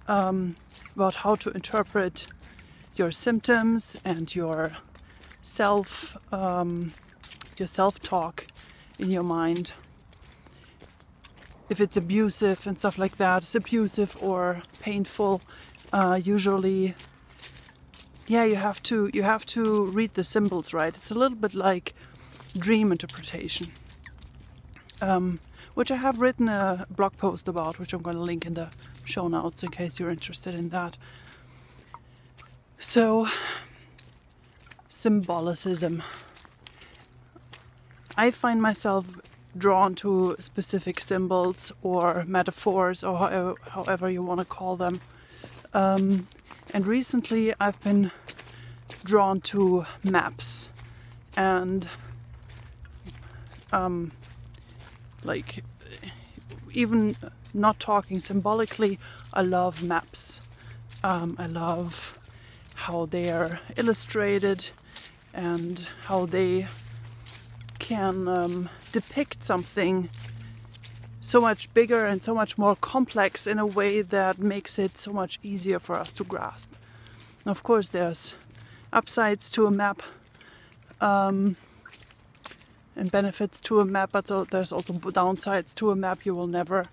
um, 0.07 0.55
about 0.95 1.15
how 1.15 1.35
to 1.35 1.51
interpret 1.51 2.25
your 2.95 3.11
symptoms 3.11 3.99
and 4.03 4.33
your 4.33 4.71
self, 5.41 6.17
um, 6.33 6.93
your 7.57 7.67
self-talk 7.67 8.47
in 8.97 9.09
your 9.11 9.23
mind. 9.23 9.73
If 11.69 11.79
it's 11.79 11.95
abusive 11.95 12.65
and 12.67 12.77
stuff 12.79 12.97
like 12.97 13.17
that, 13.17 13.43
it's 13.43 13.55
abusive 13.55 14.17
or 14.21 14.63
painful. 14.79 15.41
Uh, 15.93 16.19
usually, 16.21 16.95
yeah, 18.27 18.43
you 18.43 18.55
have 18.55 18.81
to 18.83 19.09
you 19.13 19.23
have 19.23 19.45
to 19.47 19.85
read 19.85 20.15
the 20.15 20.23
symbols 20.23 20.73
right. 20.73 20.95
It's 20.95 21.11
a 21.11 21.15
little 21.15 21.37
bit 21.37 21.53
like 21.53 21.93
dream 22.57 22.91
interpretation, 22.91 23.67
um, 25.01 25.39
which 25.73 25.91
I 25.91 25.95
have 25.95 26.19
written 26.19 26.49
a 26.49 26.85
blog 26.89 27.17
post 27.17 27.47
about, 27.47 27.79
which 27.79 27.93
I'm 27.93 28.01
going 28.01 28.17
to 28.17 28.21
link 28.21 28.45
in 28.45 28.53
the 28.53 28.69
show 29.05 29.27
notes 29.27 29.63
in 29.63 29.71
case 29.71 29.99
you're 29.99 30.09
interested 30.09 30.53
in 30.55 30.69
that. 30.69 30.97
So, 32.79 33.27
symbolicism. 34.89 36.03
I 38.17 38.31
find 38.31 38.61
myself 38.61 39.05
drawn 39.57 39.95
to 39.95 40.35
specific 40.39 40.99
symbols 40.99 41.71
or 41.81 42.23
metaphors 42.27 43.03
or 43.03 43.17
however, 43.17 43.55
however 43.69 44.09
you 44.09 44.21
want 44.21 44.39
to 44.39 44.45
call 44.45 44.75
them. 44.75 45.01
Um, 45.73 46.27
and 46.73 46.85
recently 46.85 47.53
I've 47.59 47.81
been 47.81 48.11
drawn 49.03 49.41
to 49.41 49.85
maps 50.03 50.69
and 51.35 51.87
um, 53.71 54.11
like 55.23 55.63
even 56.73 57.15
not 57.53 57.79
talking 57.79 58.19
symbolically, 58.19 58.99
I 59.33 59.41
love 59.41 59.83
maps. 59.83 60.41
Um, 61.03 61.35
I 61.39 61.47
love 61.47 62.17
how 62.75 63.05
they 63.05 63.29
are 63.29 63.59
illustrated 63.75 64.69
and 65.33 65.87
how 66.05 66.25
they 66.25 66.67
can 67.79 68.27
um, 68.27 68.69
depict 68.91 69.43
something 69.43 70.09
so 71.19 71.39
much 71.39 71.71
bigger 71.73 72.05
and 72.05 72.23
so 72.23 72.33
much 72.33 72.57
more 72.57 72.75
complex 72.75 73.45
in 73.45 73.59
a 73.59 73.65
way 73.65 74.01
that 74.01 74.39
makes 74.39 74.79
it 74.79 74.97
so 74.97 75.13
much 75.13 75.39
easier 75.43 75.79
for 75.79 75.95
us 75.95 76.13
to 76.13 76.23
grasp. 76.23 76.73
And 77.45 77.51
of 77.51 77.63
course, 77.63 77.89
there's 77.89 78.35
upsides 78.91 79.51
to 79.51 79.67
a 79.67 79.71
map. 79.71 80.01
Um, 80.99 81.55
and 82.95 83.12
benefits 83.12 83.62
to 83.62 83.79
a 83.79 83.86
map, 83.86 84.10
but 84.12 84.27
so 84.27 84.43
there's 84.43 84.71
also 84.71 84.93
downsides 84.93 85.74
to 85.75 85.91
a 85.91 85.95
map. 85.95 86.25
You 86.25 86.36
will 86.36 86.48
never 86.48 86.88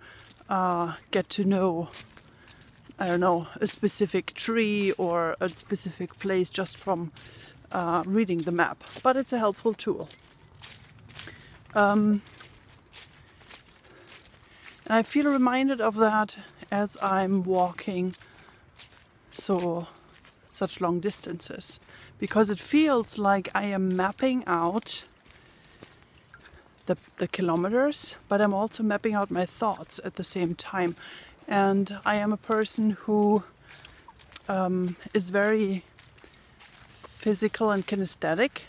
uh, 0.48 0.94
get 1.10 1.28
to 1.30 1.44
know, 1.44 1.88
I 2.98 3.08
don't 3.08 3.20
know, 3.20 3.48
a 3.60 3.66
specific 3.66 4.34
tree 4.34 4.92
or 4.92 5.36
a 5.40 5.48
specific 5.48 6.18
place 6.18 6.50
just 6.50 6.76
from 6.76 7.12
uh, 7.72 8.02
reading 8.06 8.38
the 8.38 8.52
map. 8.52 8.82
But 9.02 9.16
it's 9.16 9.32
a 9.32 9.38
helpful 9.38 9.74
tool. 9.74 10.08
Um, 11.74 12.22
and 14.86 14.94
I 14.94 15.02
feel 15.02 15.30
reminded 15.30 15.80
of 15.80 15.96
that 15.96 16.36
as 16.70 16.96
I'm 17.02 17.42
walking 17.44 18.14
so 19.32 19.86
such 20.52 20.80
long 20.80 20.98
distances 20.98 21.78
because 22.18 22.50
it 22.50 22.58
feels 22.58 23.16
like 23.16 23.48
I 23.54 23.64
am 23.64 23.94
mapping 23.96 24.42
out 24.46 25.04
the, 26.88 26.96
the 27.18 27.28
kilometers, 27.28 28.16
but 28.28 28.40
I'm 28.40 28.54
also 28.54 28.82
mapping 28.82 29.14
out 29.14 29.30
my 29.30 29.46
thoughts 29.46 30.00
at 30.04 30.16
the 30.16 30.24
same 30.24 30.54
time. 30.54 30.96
And 31.46 31.98
I 32.04 32.16
am 32.16 32.32
a 32.32 32.36
person 32.36 32.90
who 32.90 33.44
um, 34.48 34.96
is 35.12 35.28
very 35.30 35.84
physical 37.04 37.70
and 37.70 37.86
kinesthetic. 37.86 38.62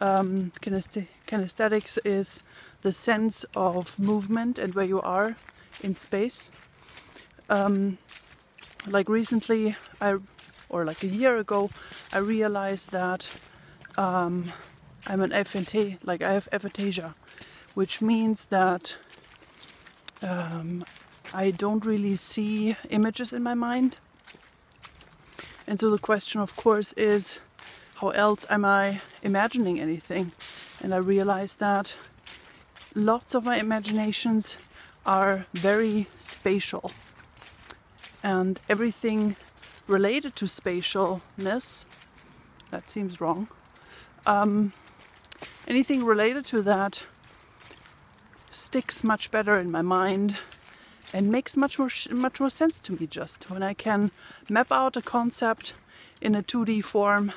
Um, 0.00 0.52
kinesthetics 0.60 1.98
is 2.04 2.42
the 2.82 2.92
sense 2.92 3.44
of 3.54 3.98
movement 3.98 4.58
and 4.58 4.74
where 4.74 4.84
you 4.84 5.00
are 5.00 5.36
in 5.82 5.94
space. 5.96 6.50
Um, 7.48 7.98
like 8.88 9.08
recently, 9.08 9.76
I 10.00 10.16
or 10.68 10.84
like 10.84 11.04
a 11.04 11.06
year 11.06 11.36
ago, 11.36 11.70
I 12.12 12.18
realized 12.18 12.90
that 12.90 13.30
um, 13.96 14.52
I'm 15.06 15.20
an 15.20 15.30
aphantasia, 15.30 15.98
like 16.02 16.22
I 16.22 16.32
have 16.32 16.48
aphantasia, 16.50 17.14
which 17.76 18.00
means 18.00 18.46
that 18.46 18.96
um, 20.22 20.82
I 21.34 21.50
don't 21.50 21.84
really 21.84 22.16
see 22.16 22.74
images 22.88 23.34
in 23.34 23.42
my 23.42 23.52
mind. 23.52 23.98
And 25.66 25.78
so 25.78 25.90
the 25.90 25.98
question, 25.98 26.40
of 26.40 26.56
course, 26.56 26.92
is 26.92 27.38
how 27.96 28.10
else 28.10 28.46
am 28.48 28.64
I 28.64 29.02
imagining 29.22 29.78
anything? 29.78 30.32
And 30.82 30.94
I 30.94 30.96
realized 30.96 31.60
that 31.60 31.94
lots 32.94 33.34
of 33.34 33.44
my 33.44 33.58
imaginations 33.58 34.56
are 35.04 35.44
very 35.52 36.06
spatial. 36.16 36.92
And 38.22 38.58
everything 38.70 39.36
related 39.86 40.34
to 40.36 40.46
spatialness, 40.46 41.84
that 42.70 42.88
seems 42.88 43.20
wrong, 43.20 43.48
um, 44.24 44.72
anything 45.68 46.06
related 46.06 46.46
to 46.46 46.62
that 46.62 47.02
sticks 48.56 49.04
much 49.04 49.30
better 49.30 49.56
in 49.56 49.70
my 49.70 49.82
mind 49.82 50.36
and 51.12 51.30
makes 51.30 51.56
much 51.56 51.78
more 51.78 51.90
much 52.10 52.40
more 52.40 52.50
sense 52.50 52.80
to 52.80 52.92
me 52.92 53.06
just. 53.06 53.50
When 53.50 53.62
I 53.62 53.74
can 53.74 54.10
map 54.48 54.72
out 54.72 54.96
a 54.96 55.02
concept 55.02 55.74
in 56.20 56.34
a 56.34 56.42
2D 56.42 56.82
form 56.82 57.32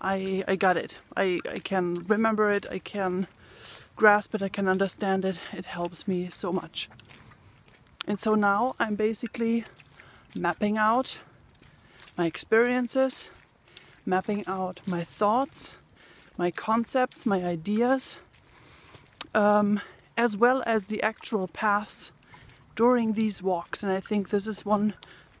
I 0.00 0.44
I 0.46 0.56
got 0.56 0.76
it. 0.76 0.96
I, 1.16 1.40
I 1.50 1.58
can 1.58 2.04
remember 2.06 2.52
it 2.52 2.66
I 2.70 2.78
can 2.78 3.26
grasp 3.96 4.34
it 4.34 4.42
I 4.42 4.48
can 4.48 4.68
understand 4.68 5.24
it. 5.24 5.38
It 5.52 5.64
helps 5.64 6.06
me 6.06 6.28
so 6.30 6.52
much. 6.52 6.88
And 8.06 8.20
so 8.20 8.34
now 8.34 8.76
I'm 8.78 8.96
basically 8.96 9.64
mapping 10.34 10.76
out 10.76 11.20
my 12.18 12.26
experiences 12.26 13.30
mapping 14.06 14.46
out 14.46 14.80
my 14.86 15.02
thoughts 15.02 15.78
my 16.36 16.50
concepts 16.50 17.24
my 17.24 17.42
ideas 17.44 18.18
um, 19.34 19.80
as 20.16 20.36
well 20.36 20.62
as 20.66 20.86
the 20.86 21.02
actual 21.02 21.48
paths 21.48 22.12
during 22.76 23.12
these 23.12 23.42
walks. 23.42 23.82
And 23.82 23.92
I 23.92 24.00
think 24.00 24.30
this 24.30 24.46
is 24.46 24.64
one 24.64 24.94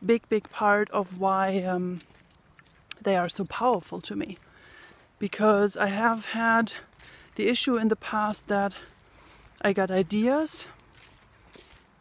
big, 0.04 0.28
big 0.28 0.50
part 0.50 0.90
of 0.90 1.18
why 1.18 1.62
um, 1.62 2.00
they 3.02 3.16
are 3.16 3.28
so 3.28 3.44
powerful 3.44 4.00
to 4.02 4.16
me. 4.16 4.38
Because 5.18 5.76
I 5.76 5.86
have 5.86 6.26
had 6.26 6.74
the 7.36 7.48
issue 7.48 7.76
in 7.76 7.88
the 7.88 7.96
past 7.96 8.48
that 8.48 8.76
I 9.62 9.72
got 9.72 9.90
ideas, 9.90 10.68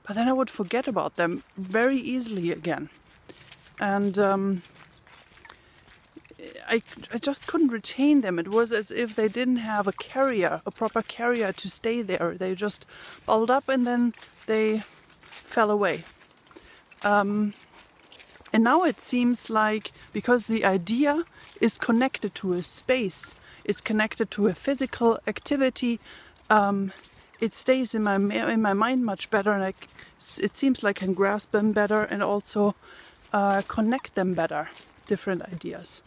but 0.05 0.15
then 0.15 0.27
I 0.27 0.33
would 0.33 0.49
forget 0.49 0.87
about 0.87 1.15
them 1.15 1.43
very 1.55 1.97
easily 1.97 2.51
again. 2.51 2.89
And 3.79 4.19
um, 4.19 4.61
I, 6.67 6.81
I 7.13 7.17
just 7.17 7.47
couldn't 7.47 7.69
retain 7.69 8.21
them. 8.21 8.39
It 8.39 8.47
was 8.47 8.71
as 8.71 8.91
if 8.91 9.15
they 9.15 9.27
didn't 9.27 9.57
have 9.57 9.87
a 9.87 9.93
carrier, 9.93 10.61
a 10.65 10.71
proper 10.71 11.01
carrier 11.01 11.51
to 11.53 11.69
stay 11.69 12.01
there. 12.01 12.35
They 12.37 12.55
just 12.55 12.85
bubbled 13.25 13.51
up 13.51 13.69
and 13.69 13.85
then 13.85 14.13
they 14.45 14.83
fell 15.19 15.69
away. 15.69 16.03
Um, 17.03 17.53
and 18.51 18.63
now 18.63 18.83
it 18.83 19.01
seems 19.01 19.49
like 19.49 19.91
because 20.11 20.45
the 20.45 20.63
idea 20.63 21.23
is 21.59 21.77
connected 21.77 22.35
to 22.35 22.53
a 22.53 22.63
space, 22.63 23.35
it's 23.65 23.81
connected 23.81 24.29
to 24.31 24.47
a 24.47 24.53
physical 24.53 25.19
activity, 25.27 25.99
um, 26.49 26.91
it 27.39 27.53
stays 27.53 27.93
in 27.93 28.03
my 28.03 28.15
in 28.15 28.61
my 28.61 28.73
mind 28.73 29.03
much 29.05 29.29
better, 29.29 29.51
and 29.51 29.63
I, 29.63 29.73
it 30.39 30.55
seems 30.55 30.83
like 30.83 31.01
I 31.01 31.05
can 31.05 31.13
grasp 31.13 31.51
them 31.51 31.71
better 31.71 32.03
and 32.03 32.23
also 32.23 32.75
uh, 33.33 33.63
connect 33.67 34.15
them 34.15 34.33
better, 34.33 34.69
different 35.07 35.41
ideas. 35.41 36.01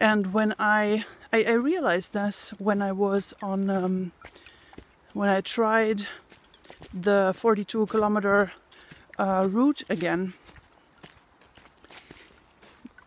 And 0.00 0.32
when 0.32 0.54
I, 0.58 1.04
I, 1.30 1.44
I 1.44 1.52
realized 1.52 2.14
this 2.14 2.54
when 2.58 2.80
I 2.80 2.90
was 2.90 3.34
on, 3.42 3.68
um, 3.68 4.12
when 5.12 5.28
I 5.28 5.42
tried 5.42 6.06
the 6.94 7.32
42 7.36 7.86
kilometer 7.86 8.52
uh, 9.18 9.46
route 9.50 9.82
again 9.90 10.32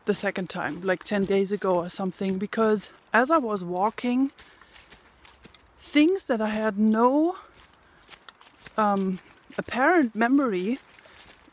the 0.06 0.14
second 0.14 0.50
time, 0.50 0.82
like 0.82 1.04
10 1.04 1.26
days 1.26 1.52
ago 1.52 1.78
or 1.78 1.90
something, 1.90 2.38
because 2.38 2.92
as 3.12 3.32
I 3.32 3.38
was 3.38 3.64
walking, 3.64 4.32
things 5.80 6.28
that 6.28 6.42
I 6.42 6.50
had 6.50 6.78
no 6.78 7.38
um, 8.78 9.20
apparent 9.58 10.16
memory 10.16 10.80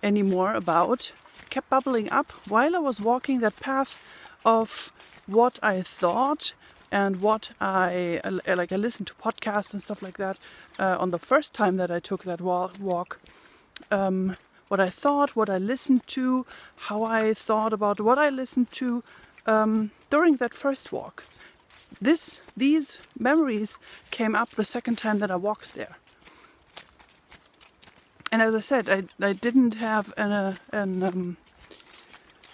anymore 0.03 0.55
about 0.55 1.13
kept 1.49 1.69
bubbling 1.69 2.11
up 2.11 2.33
while 2.47 2.77
I 2.77 2.79
was 2.79 3.01
walking 3.01 3.41
that 3.41 3.57
path 3.57 4.05
of 4.45 4.93
what 5.31 5.59
I 5.63 5.83
thought 5.83 6.53
and 6.93 7.23
what 7.23 7.51
I 7.61 8.21
like. 8.47 8.73
I 8.73 8.77
listened 8.77 9.07
to 9.09 9.15
podcasts 9.15 9.73
and 9.73 9.83
stuff 9.83 10.03
like 10.03 10.19
that 10.19 10.39
uh, 10.79 10.97
on 10.99 11.11
the 11.11 11.19
first 11.19 11.55
time 11.55 11.77
that 11.77 11.91
I 11.91 12.01
took 12.01 12.25
that 12.25 12.41
walk. 12.41 13.21
Um, 13.91 14.37
what 14.69 14.81
I 14.81 14.91
thought, 14.91 15.35
what 15.35 15.51
I 15.51 15.59
listened 15.59 16.07
to, 16.09 16.47
how 16.77 17.03
I 17.03 17.35
thought 17.35 17.73
about 17.73 18.01
what 18.01 18.19
I 18.19 18.29
listened 18.31 18.71
to 18.73 19.03
um, 19.47 19.91
during 20.11 20.37
that 20.37 20.55
first 20.55 20.93
walk. 20.93 21.25
This, 22.01 22.41
these 22.57 22.99
memories 23.19 23.79
came 24.11 24.35
up 24.35 24.51
the 24.51 24.65
second 24.65 24.97
time 24.97 25.19
that 25.19 25.31
I 25.31 25.37
walked 25.37 25.75
there. 25.75 25.97
And 28.33 28.41
as 28.43 28.55
I 28.55 28.61
said, 28.61 28.89
I, 28.89 29.05
I 29.25 29.33
didn't 29.33 29.75
have 29.75 30.15
an, 30.17 30.31
uh, 30.31 30.57
an 30.73 31.37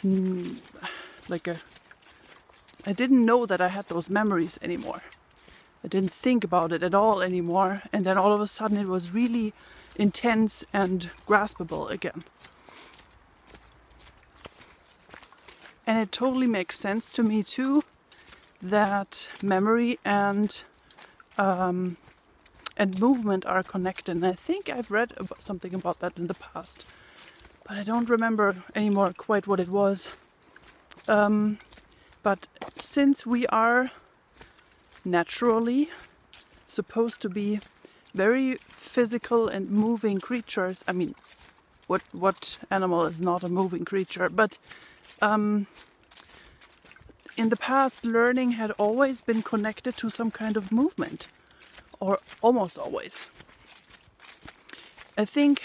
um, 0.02 0.60
like 1.28 1.46
a 1.46 1.56
I 2.86 2.92
didn't 2.92 3.26
know 3.26 3.46
that 3.46 3.60
I 3.60 3.68
had 3.68 3.88
those 3.88 4.08
memories 4.08 4.58
anymore. 4.62 5.02
I 5.84 5.88
didn't 5.88 6.12
think 6.12 6.44
about 6.44 6.72
it 6.72 6.82
at 6.84 6.94
all 6.94 7.20
anymore. 7.20 7.82
And 7.92 8.06
then 8.06 8.16
all 8.16 8.32
of 8.32 8.40
a 8.40 8.46
sudden 8.46 8.78
it 8.78 8.86
was 8.86 9.12
really 9.12 9.52
intense 9.96 10.64
and 10.72 11.10
graspable 11.26 11.90
again. 11.90 12.22
And 15.86 15.98
it 15.98 16.12
totally 16.12 16.46
makes 16.46 16.78
sense 16.78 17.10
to 17.12 17.22
me 17.22 17.42
too 17.42 17.82
that 18.62 19.28
memory 19.42 19.98
and 20.04 20.62
um, 21.38 21.96
and 22.76 23.00
movement 23.00 23.44
are 23.46 23.62
connected. 23.62 24.16
And 24.16 24.26
I 24.26 24.32
think 24.32 24.68
I've 24.68 24.90
read 24.90 25.12
about 25.16 25.42
something 25.42 25.74
about 25.74 26.00
that 26.00 26.18
in 26.18 26.26
the 26.26 26.34
past, 26.34 26.84
but 27.64 27.76
I 27.76 27.82
don't 27.82 28.08
remember 28.08 28.56
anymore 28.74 29.12
quite 29.16 29.46
what 29.46 29.60
it 29.60 29.68
was. 29.68 30.10
Um, 31.08 31.58
but 32.26 32.48
since 32.74 33.24
we 33.24 33.46
are 33.46 33.92
naturally 35.04 35.90
supposed 36.66 37.22
to 37.22 37.28
be 37.28 37.60
very 38.14 38.56
physical 38.66 39.46
and 39.46 39.70
moving 39.70 40.18
creatures, 40.18 40.84
I 40.88 40.92
mean, 40.92 41.14
what 41.86 42.02
what 42.10 42.58
animal 42.68 43.06
is 43.06 43.22
not 43.22 43.44
a 43.44 43.48
moving 43.48 43.84
creature? 43.84 44.28
But 44.28 44.58
um, 45.22 45.68
in 47.36 47.48
the 47.50 47.60
past, 47.70 48.04
learning 48.04 48.50
had 48.62 48.72
always 48.72 49.20
been 49.20 49.42
connected 49.42 49.96
to 49.98 50.10
some 50.10 50.32
kind 50.32 50.56
of 50.56 50.72
movement, 50.72 51.28
or 52.00 52.18
almost 52.42 52.76
always. 52.76 53.30
I 55.16 55.24
think 55.26 55.62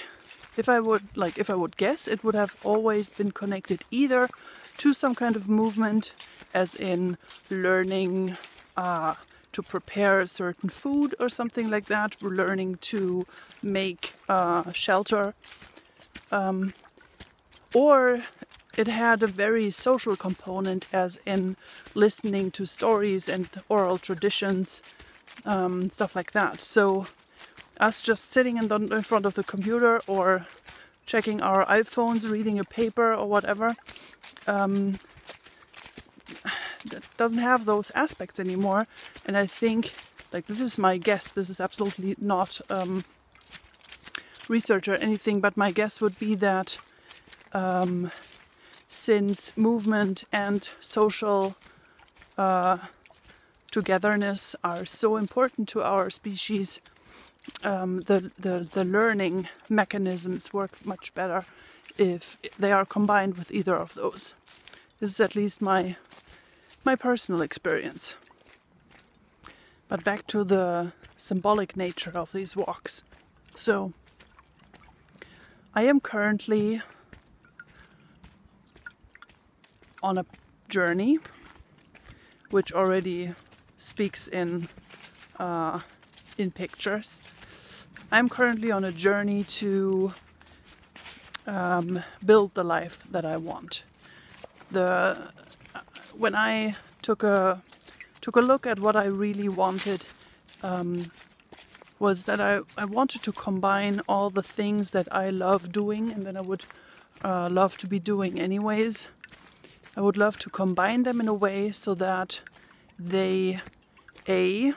if 0.58 0.70
I 0.70 0.80
would 0.80 1.06
like 1.18 1.40
if 1.40 1.50
I 1.50 1.56
would 1.56 1.76
guess, 1.76 2.08
it 2.08 2.24
would 2.24 2.36
have 2.36 2.56
always 2.64 3.10
been 3.10 3.32
connected 3.32 3.84
either 3.90 4.30
to 4.78 4.94
some 4.94 5.16
kind 5.16 5.36
of 5.36 5.50
movement 5.50 6.14
as 6.54 6.76
in 6.76 7.18
learning 7.50 8.38
uh, 8.78 9.16
to 9.54 9.62
prepare 9.62 10.20
a 10.22 10.28
certain 10.28 10.70
food 10.70 11.16
or 11.20 11.30
something 11.30 11.70
like 11.70 11.86
that. 11.86 12.16
We're 12.22 12.30
learning 12.30 12.78
to 12.82 13.26
make 13.62 14.14
uh, 14.30 14.72
shelter. 14.72 15.34
Um, 16.32 16.74
or 17.74 18.24
it 18.78 18.88
had 18.88 19.22
a 19.22 19.28
very 19.28 19.70
social 19.72 20.16
component, 20.16 20.88
as 20.94 21.20
in 21.26 21.58
listening 21.94 22.52
to 22.52 22.66
stories 22.66 23.28
and 23.28 23.50
oral 23.68 23.98
traditions, 23.98 24.82
um, 25.46 25.90
stuff 25.90 26.16
like 26.16 26.32
that. 26.32 26.62
So, 26.62 27.08
us 27.80 28.02
just 28.02 28.30
sitting 28.30 28.58
in, 28.58 28.68
the, 28.68 28.76
in 28.76 29.02
front 29.02 29.26
of 29.26 29.34
the 29.34 29.44
computer 29.44 30.02
or 30.08 30.46
checking 31.06 31.42
our 31.42 31.66
iPhones, 31.66 32.30
reading 32.30 32.60
a 32.60 32.64
paper 32.64 33.14
or 33.14 33.28
whatever, 33.28 33.76
um, 34.48 35.00
that 36.86 37.04
doesn't 37.18 37.40
have 37.40 37.66
those 37.66 37.92
aspects 37.92 38.40
anymore. 38.40 38.88
And 39.26 39.38
I 39.38 39.46
think, 39.46 39.94
like 40.34 40.48
this 40.48 40.62
is 40.62 40.78
my 40.78 40.98
guess. 40.98 41.32
This 41.32 41.50
is 41.50 41.60
absolutely 41.60 42.16
not 42.20 42.62
um, 42.70 43.04
research 44.48 44.88
or 44.88 44.96
anything, 44.96 45.40
but 45.40 45.58
my 45.58 45.72
guess 45.72 46.02
would 46.02 46.18
be 46.20 46.36
that 46.36 46.80
um, 47.54 48.12
since 48.88 49.56
movement 49.56 50.24
and 50.32 50.70
social 50.80 51.56
uh, 52.38 52.78
togetherness 53.72 54.56
are 54.64 54.86
so 54.86 55.18
important 55.18 55.70
to 55.70 55.82
our 55.82 56.10
species, 56.10 56.82
um, 57.64 58.02
the, 58.02 58.32
the, 58.40 58.70
the 58.74 58.84
learning 58.84 59.48
mechanisms 59.70 60.54
work 60.54 60.86
much 60.86 61.14
better 61.14 61.46
if 61.98 62.38
they 62.60 62.72
are 62.72 62.86
combined 62.86 63.38
with 63.38 63.52
either 63.52 63.76
of 63.76 63.94
those. 63.94 64.34
This 65.00 65.12
is 65.12 65.20
at 65.20 65.36
least 65.36 65.62
my 65.62 65.96
my 66.84 66.96
personal 66.96 67.42
experience. 67.42 68.16
But 69.88 70.04
back 70.04 70.26
to 70.28 70.44
the 70.44 70.94
symbolic 71.18 71.76
nature 71.76 72.12
of 72.16 72.32
these 72.32 72.56
walks. 72.56 73.04
So 73.54 73.94
I 75.76 75.84
am 75.84 76.00
currently 76.00 76.82
on 80.02 80.18
a 80.18 80.26
journey 80.70 81.20
which 82.50 82.74
already 82.74 83.32
speaks 83.78 84.28
in 84.28 84.68
uh, 85.40 85.80
in 86.38 86.52
pictures. 86.52 87.22
I'm 88.12 88.30
currently 88.30 88.72
on 88.72 88.84
a 88.84 88.92
journey 88.92 89.44
to 89.44 90.14
um, 91.48 92.04
build 92.26 92.54
the 92.54 92.64
life 92.64 93.04
that 93.10 93.26
I 93.26 93.38
want. 93.38 93.84
The 94.72 95.32
when 96.22 96.36
I 96.36 96.76
took 97.02 97.24
a 97.24 97.62
took 98.22 98.36
a 98.36 98.42
look 98.42 98.68
at 98.68 98.80
what 98.80 98.96
I 98.96 99.06
really 99.06 99.50
wanted, 99.50 100.06
um, 100.62 101.12
was 101.98 102.26
that 102.26 102.40
I, 102.40 102.60
I 102.78 102.86
wanted 102.86 103.24
to 103.24 103.32
combine 103.32 104.02
all 104.08 104.30
the 104.30 104.44
things 104.44 104.92
that 104.92 105.08
I 105.12 105.32
love 105.32 105.72
doing 105.72 106.12
and 106.12 106.26
that 106.28 106.38
I 106.38 106.42
would 106.42 106.64
uh, 107.24 107.50
love 107.50 107.78
to 107.78 107.88
be 107.88 108.00
doing 108.00 108.40
anyways. 108.40 109.08
I 109.98 110.02
would 110.02 110.18
love 110.18 110.38
to 110.40 110.50
combine 110.52 111.04
them 111.04 111.20
in 111.20 111.28
a 111.28 111.34
way 111.34 111.72
so 111.72 111.96
that 111.96 112.42
they 113.00 113.60
a 114.30 114.74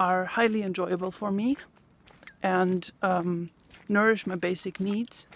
are 0.00 0.24
highly 0.24 0.62
enjoyable 0.64 1.12
for 1.12 1.30
me 1.30 1.56
and 2.42 2.90
um, 3.02 3.50
nourish 3.88 4.26
my 4.26 4.34
basic 4.34 4.80
needs. 4.80 5.28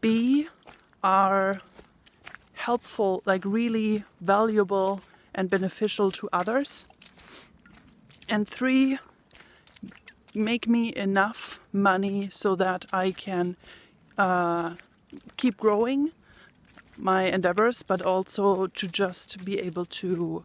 B 0.00 0.48
are 1.04 1.60
helpful, 2.60 3.22
like 3.24 3.42
really 3.44 4.04
valuable 4.20 5.00
and 5.34 5.48
beneficial 5.48 6.10
to 6.12 6.28
others. 6.32 6.84
And 8.28 8.46
three, 8.46 8.98
make 10.34 10.68
me 10.68 10.94
enough 10.94 11.60
money 11.72 12.28
so 12.30 12.54
that 12.56 12.84
I 12.92 13.10
can 13.10 13.56
uh, 14.18 14.74
keep 15.36 15.56
growing 15.56 16.12
my 16.96 17.22
endeavors, 17.24 17.82
but 17.82 18.02
also 18.02 18.66
to 18.66 18.86
just 18.86 19.44
be 19.44 19.58
able 19.58 19.86
to 19.86 20.44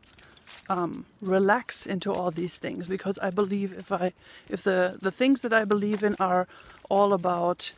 um, 0.70 1.06
relax 1.22 1.86
into 1.86 2.12
all 2.14 2.32
these 2.32 2.60
things 2.60 2.88
because 2.88 3.20
I 3.20 3.30
believe 3.30 3.74
if 3.78 3.92
I 3.92 4.14
if 4.50 4.64
the 4.64 4.98
the 5.02 5.12
things 5.12 5.42
that 5.42 5.54
I 5.54 5.66
believe 5.66 6.04
in 6.04 6.16
are 6.20 6.48
all 6.90 7.14
about 7.14 7.74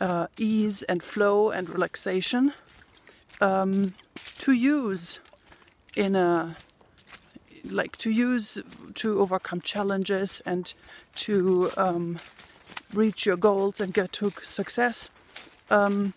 uh, 0.00 0.26
ease 0.38 0.82
and 0.84 1.02
flow 1.02 1.50
and 1.50 1.68
relaxation 1.68 2.54
um, 3.40 3.94
to 4.38 4.52
use 4.52 5.18
in 5.96 6.14
a 6.16 6.56
like 7.64 7.96
to 7.98 8.10
use 8.10 8.62
to 8.94 9.20
overcome 9.20 9.60
challenges 9.60 10.40
and 10.46 10.72
to 11.14 11.70
um, 11.76 12.18
reach 12.92 13.26
your 13.26 13.36
goals 13.36 13.80
and 13.80 13.92
get 13.92 14.12
to 14.12 14.32
success. 14.42 15.10
Um, 15.70 16.14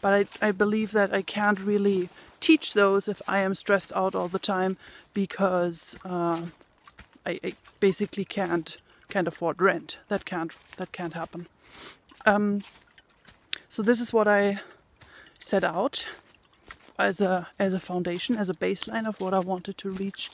but 0.00 0.12
I, 0.42 0.46
I 0.48 0.50
believe 0.52 0.92
that 0.92 1.12
I 1.14 1.22
can't 1.22 1.58
really 1.60 2.08
teach 2.40 2.74
those 2.74 3.08
if 3.08 3.22
I 3.26 3.38
am 3.38 3.54
stressed 3.54 3.92
out 3.94 4.14
all 4.14 4.28
the 4.28 4.38
time 4.38 4.76
because 5.14 5.96
uh, 6.04 6.42
I, 7.24 7.38
I, 7.44 7.52
basically 7.80 8.24
can't 8.24 8.76
can't 9.08 9.28
afford 9.28 9.60
rent. 9.60 9.98
That 10.08 10.24
can't 10.24 10.52
that 10.76 10.92
can't 10.92 11.14
happen. 11.14 11.46
Um, 12.26 12.62
so 13.68 13.82
this 13.82 14.00
is 14.00 14.12
what 14.12 14.28
I 14.28 14.60
set 15.38 15.64
out 15.64 16.06
as 17.02 17.20
a 17.20 17.48
as 17.58 17.74
a 17.74 17.80
foundation, 17.80 18.36
as 18.36 18.48
a 18.48 18.54
baseline 18.54 19.06
of 19.06 19.20
what 19.20 19.34
I 19.34 19.38
wanted 19.40 19.76
to 19.78 19.90
reach, 19.90 20.30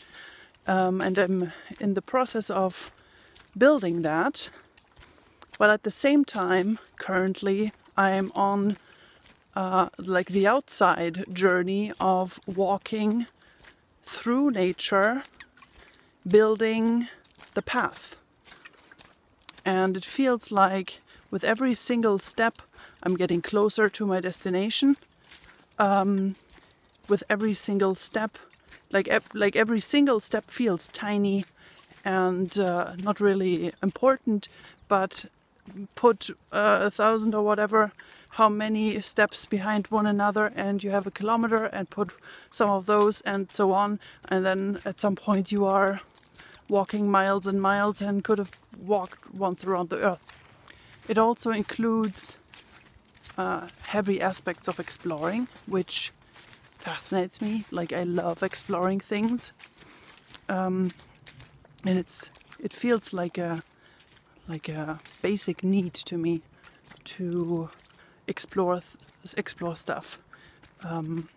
um, 0.66 1.00
and 1.00 1.18
I'm 1.18 1.52
in 1.80 1.94
the 1.94 2.02
process 2.02 2.50
of 2.50 2.92
building 3.56 4.02
that. 4.02 4.50
But 5.58 5.70
at 5.70 5.82
the 5.82 5.90
same 5.90 6.24
time, 6.24 6.78
currently, 6.98 7.72
I'm 7.96 8.30
on 8.34 8.76
uh, 9.56 9.88
like 9.98 10.28
the 10.28 10.46
outside 10.46 11.24
journey 11.32 11.92
of 11.98 12.38
walking 12.46 13.26
through 14.04 14.52
nature, 14.52 15.24
building 16.26 17.08
the 17.54 17.62
path. 17.62 18.16
And 19.64 19.96
it 19.96 20.04
feels 20.04 20.52
like 20.52 21.00
with 21.30 21.44
every 21.44 21.74
single 21.74 22.18
step, 22.18 22.62
I'm 23.02 23.16
getting 23.16 23.42
closer 23.42 23.88
to 23.88 24.06
my 24.06 24.20
destination. 24.20 24.96
Um, 25.78 26.36
with 27.08 27.24
every 27.28 27.54
single 27.54 27.94
step, 27.94 28.38
like 28.90 29.08
like 29.34 29.56
every 29.56 29.80
single 29.80 30.20
step 30.20 30.50
feels 30.50 30.88
tiny 30.88 31.44
and 32.04 32.58
uh, 32.58 32.94
not 32.96 33.20
really 33.20 33.72
important, 33.82 34.48
but 34.88 35.26
put 35.94 36.30
uh, 36.52 36.78
a 36.82 36.90
thousand 36.90 37.34
or 37.34 37.42
whatever 37.42 37.92
how 38.30 38.48
many 38.48 39.00
steps 39.00 39.46
behind 39.46 39.86
one 39.88 40.06
another 40.06 40.52
and 40.54 40.84
you 40.84 40.90
have 40.90 41.06
a 41.06 41.10
kilometer 41.10 41.64
and 41.64 41.90
put 41.90 42.10
some 42.50 42.70
of 42.70 42.86
those 42.86 43.20
and 43.22 43.52
so 43.52 43.72
on. 43.72 43.98
And 44.28 44.44
then 44.44 44.80
at 44.84 45.00
some 45.00 45.16
point 45.16 45.50
you 45.50 45.64
are 45.64 46.00
walking 46.68 47.10
miles 47.10 47.46
and 47.46 47.60
miles 47.60 48.00
and 48.00 48.22
could 48.22 48.38
have 48.38 48.52
walked 48.78 49.34
once 49.34 49.64
around 49.64 49.88
the 49.88 49.98
earth. 49.98 50.44
It 51.08 51.18
also 51.18 51.50
includes 51.50 52.38
uh, 53.36 53.68
heavy 53.82 54.20
aspects 54.20 54.68
of 54.68 54.78
exploring 54.78 55.48
which 55.66 56.12
fascinates 56.78 57.40
me 57.40 57.64
like 57.70 57.92
i 57.92 58.02
love 58.02 58.42
exploring 58.42 59.00
things 59.00 59.52
um, 60.48 60.92
and 61.84 61.98
it's 61.98 62.30
it 62.60 62.72
feels 62.72 63.12
like 63.12 63.38
a 63.38 63.62
like 64.48 64.68
a 64.68 64.98
basic 65.22 65.62
need 65.62 65.92
to 65.94 66.16
me 66.16 66.42
to 67.04 67.70
explore 68.26 68.80
explore 69.36 69.76
stuff. 69.76 70.18
Um, 70.82 71.28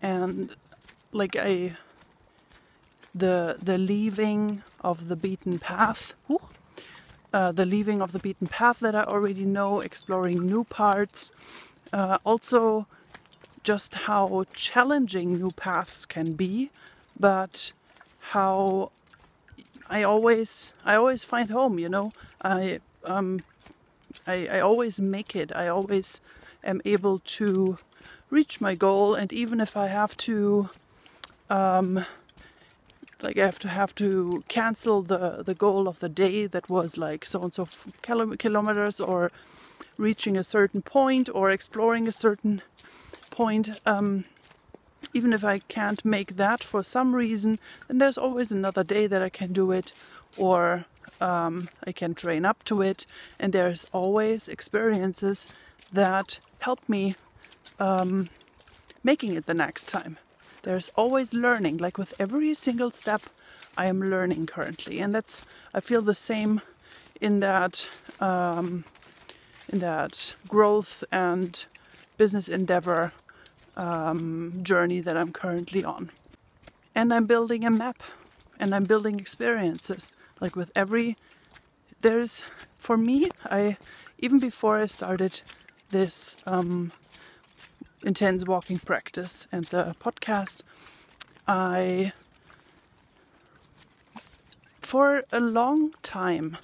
and 0.00 0.54
like 1.12 1.36
I 1.36 1.76
the 3.14 3.56
the 3.60 3.78
leaving 3.78 4.62
of 4.80 5.08
the 5.08 5.16
beaten 5.16 5.58
path 5.58 6.14
uh, 7.32 7.52
the 7.52 7.66
leaving 7.66 8.00
of 8.00 8.12
the 8.12 8.18
beaten 8.18 8.46
path 8.46 8.80
that 8.80 8.94
I 8.94 9.02
already 9.02 9.44
know, 9.44 9.80
exploring 9.80 10.46
new 10.46 10.64
parts, 10.64 11.30
uh, 11.92 12.18
also 12.24 12.86
just 13.62 13.94
how 13.94 14.44
challenging 14.54 15.34
new 15.34 15.50
paths 15.50 16.06
can 16.06 16.32
be, 16.32 16.70
but 17.18 17.72
how 18.32 18.90
I 19.90 20.02
always 20.02 20.74
I 20.84 20.94
always 20.94 21.24
find 21.24 21.50
home. 21.50 21.78
You 21.78 21.88
know, 21.88 22.10
I 22.42 22.80
um 23.04 23.40
I, 24.26 24.46
I 24.50 24.60
always 24.60 25.00
make 25.00 25.34
it. 25.34 25.52
I 25.54 25.68
always 25.68 26.20
am 26.64 26.80
able 26.84 27.20
to 27.20 27.78
reach 28.30 28.60
my 28.60 28.74
goal, 28.74 29.14
and 29.14 29.32
even 29.32 29.60
if 29.60 29.76
I 29.76 29.86
have 29.86 30.16
to, 30.18 30.68
um, 31.48 32.04
like 33.22 33.38
I 33.38 33.44
have 33.46 33.58
to 33.60 33.68
have 33.68 33.94
to 33.96 34.44
cancel 34.48 35.02
the 35.02 35.42
the 35.42 35.54
goal 35.54 35.88
of 35.88 36.00
the 36.00 36.08
day 36.08 36.46
that 36.46 36.68
was 36.68 36.96
like 36.98 37.24
so 37.24 37.42
and 37.42 37.54
so 37.54 37.66
kilometers, 38.02 39.00
or 39.00 39.30
reaching 39.98 40.36
a 40.36 40.44
certain 40.44 40.80
point, 40.80 41.28
or 41.34 41.50
exploring 41.50 42.08
a 42.08 42.12
certain 42.12 42.62
point. 43.30 43.70
Um, 43.84 44.24
even 45.12 45.32
if 45.32 45.44
I 45.44 45.58
can't 45.58 46.04
make 46.04 46.36
that 46.36 46.62
for 46.62 46.82
some 46.82 47.14
reason, 47.14 47.58
then 47.88 47.98
there's 47.98 48.18
always 48.18 48.50
another 48.52 48.84
day 48.84 49.06
that 49.06 49.22
I 49.22 49.28
can 49.28 49.52
do 49.52 49.72
it, 49.72 49.92
or 50.36 50.84
um, 51.20 51.68
I 51.86 51.92
can 51.92 52.14
train 52.14 52.44
up 52.44 52.64
to 52.64 52.82
it, 52.82 53.06
and 53.38 53.52
there's 53.52 53.86
always 53.92 54.48
experiences 54.48 55.46
that 55.92 56.38
help 56.60 56.88
me 56.88 57.16
um, 57.78 58.28
making 59.02 59.34
it 59.34 59.46
the 59.46 59.54
next 59.54 59.88
time. 59.88 60.18
There's 60.62 60.90
always 60.96 61.32
learning, 61.32 61.78
like 61.78 61.98
with 61.98 62.14
every 62.18 62.54
single 62.54 62.90
step, 62.90 63.22
I 63.76 63.86
am 63.86 64.10
learning 64.10 64.46
currently, 64.46 64.98
and 64.98 65.14
that's 65.14 65.44
I 65.72 65.80
feel 65.80 66.02
the 66.02 66.14
same 66.14 66.60
in 67.20 67.40
that 67.40 67.88
um, 68.20 68.84
in 69.68 69.80
that 69.80 70.34
growth 70.48 71.04
and 71.12 71.66
business 72.16 72.48
endeavor 72.48 73.12
um, 73.76 74.60
journey 74.62 75.00
that 75.00 75.16
I'm 75.16 75.32
currently 75.32 75.84
on. 75.84 76.10
And 76.94 77.14
I'm 77.14 77.26
building 77.26 77.64
a 77.64 77.70
map 77.70 78.02
and 78.58 78.74
I'm 78.74 78.84
building 78.84 79.20
experiences. 79.20 80.12
Like 80.40 80.56
with 80.56 80.72
every, 80.74 81.16
there's, 82.00 82.44
for 82.76 82.96
me, 82.96 83.28
I, 83.44 83.76
even 84.18 84.38
before 84.38 84.78
I 84.78 84.86
started 84.86 85.40
this 85.90 86.36
um, 86.46 86.92
intense 88.04 88.44
walking 88.44 88.78
practice 88.78 89.46
and 89.52 89.64
the 89.66 89.94
podcast, 90.00 90.62
I, 91.46 92.12
for 94.80 95.22
a 95.32 95.40
long 95.40 95.92
time, 96.02 96.56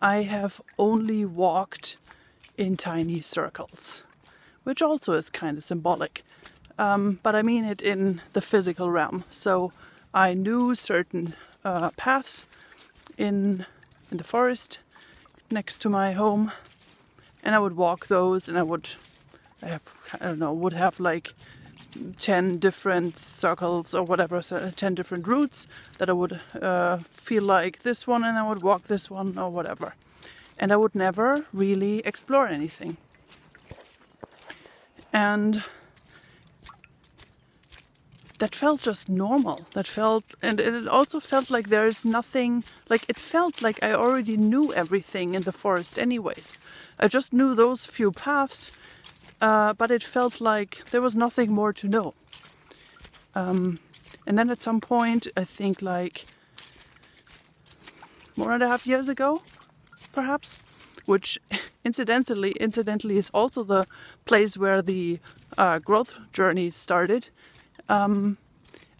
I 0.00 0.22
have 0.22 0.60
only 0.78 1.24
walked 1.24 1.96
in 2.56 2.76
tiny 2.76 3.20
circles, 3.20 4.02
which 4.64 4.82
also 4.82 5.12
is 5.12 5.30
kind 5.30 5.56
of 5.58 5.64
symbolic. 5.64 6.22
Um, 6.78 7.18
but 7.22 7.34
I 7.34 7.42
mean 7.42 7.64
it 7.64 7.82
in 7.82 8.20
the 8.32 8.40
physical 8.40 8.90
realm. 8.90 9.24
So 9.30 9.72
I 10.12 10.34
knew 10.34 10.74
certain 10.74 11.34
uh, 11.64 11.90
paths 11.90 12.46
in 13.16 13.66
in 14.10 14.18
the 14.18 14.24
forest 14.24 14.78
next 15.50 15.78
to 15.78 15.88
my 15.88 16.12
home, 16.12 16.52
and 17.42 17.54
I 17.54 17.58
would 17.58 17.76
walk 17.76 18.06
those, 18.06 18.48
and 18.48 18.58
I 18.58 18.62
would, 18.62 18.88
I, 19.62 19.78
don't 20.20 20.38
know, 20.38 20.52
would 20.52 20.72
have 20.72 21.00
like 21.00 21.34
10 22.18 22.58
different 22.58 23.16
circles 23.16 23.94
or 23.94 24.02
whatever, 24.04 24.42
so 24.42 24.70
10 24.74 24.94
different 24.94 25.26
routes 25.26 25.66
that 25.98 26.10
I 26.10 26.12
would 26.12 26.40
uh, 26.60 26.98
feel 26.98 27.42
like 27.42 27.80
this 27.80 28.06
one 28.06 28.24
and 28.24 28.38
I 28.38 28.48
would 28.48 28.62
walk 28.62 28.84
this 28.84 29.10
one 29.10 29.38
or 29.38 29.50
whatever. 29.50 29.94
And 30.58 30.72
I 30.72 30.76
would 30.76 30.94
never 30.94 31.44
really 31.52 32.00
explore 32.06 32.46
anything. 32.46 32.96
And 35.12 35.64
that 38.38 38.54
felt 38.54 38.82
just 38.82 39.08
normal. 39.08 39.66
That 39.72 39.86
felt, 39.86 40.24
and 40.42 40.60
it 40.60 40.88
also 40.88 41.20
felt 41.20 41.50
like 41.50 41.68
there 41.68 41.86
is 41.86 42.04
nothing, 42.04 42.64
like 42.88 43.04
it 43.08 43.18
felt 43.18 43.62
like 43.62 43.82
I 43.82 43.92
already 43.92 44.36
knew 44.36 44.72
everything 44.72 45.34
in 45.34 45.42
the 45.42 45.52
forest, 45.52 45.98
anyways. 45.98 46.58
I 46.98 47.08
just 47.08 47.32
knew 47.32 47.54
those 47.54 47.86
few 47.86 48.12
paths, 48.12 48.72
uh, 49.40 49.72
but 49.74 49.90
it 49.90 50.02
felt 50.02 50.40
like 50.40 50.82
there 50.90 51.00
was 51.00 51.16
nothing 51.16 51.52
more 51.52 51.72
to 51.72 51.88
know. 51.88 52.14
Um, 53.34 53.78
and 54.26 54.38
then 54.38 54.50
at 54.50 54.62
some 54.62 54.80
point, 54.80 55.28
I 55.36 55.44
think 55.44 55.82
like 55.82 56.26
and 58.36 58.62
a 58.62 58.68
half 58.68 58.86
years 58.86 59.08
ago, 59.08 59.42
perhaps, 60.16 60.58
which 61.12 61.38
incidentally, 61.84 62.52
incidentally 62.58 63.16
is 63.16 63.30
also 63.30 63.62
the 63.62 63.86
place 64.24 64.58
where 64.58 64.82
the 64.82 65.20
uh, 65.56 65.78
growth 65.78 66.12
journey 66.32 66.70
started 66.70 67.30
um, 67.88 68.38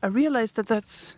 I 0.03 0.07
realized 0.09 0.57
that 0.57 0.67
that's 0.67 1.17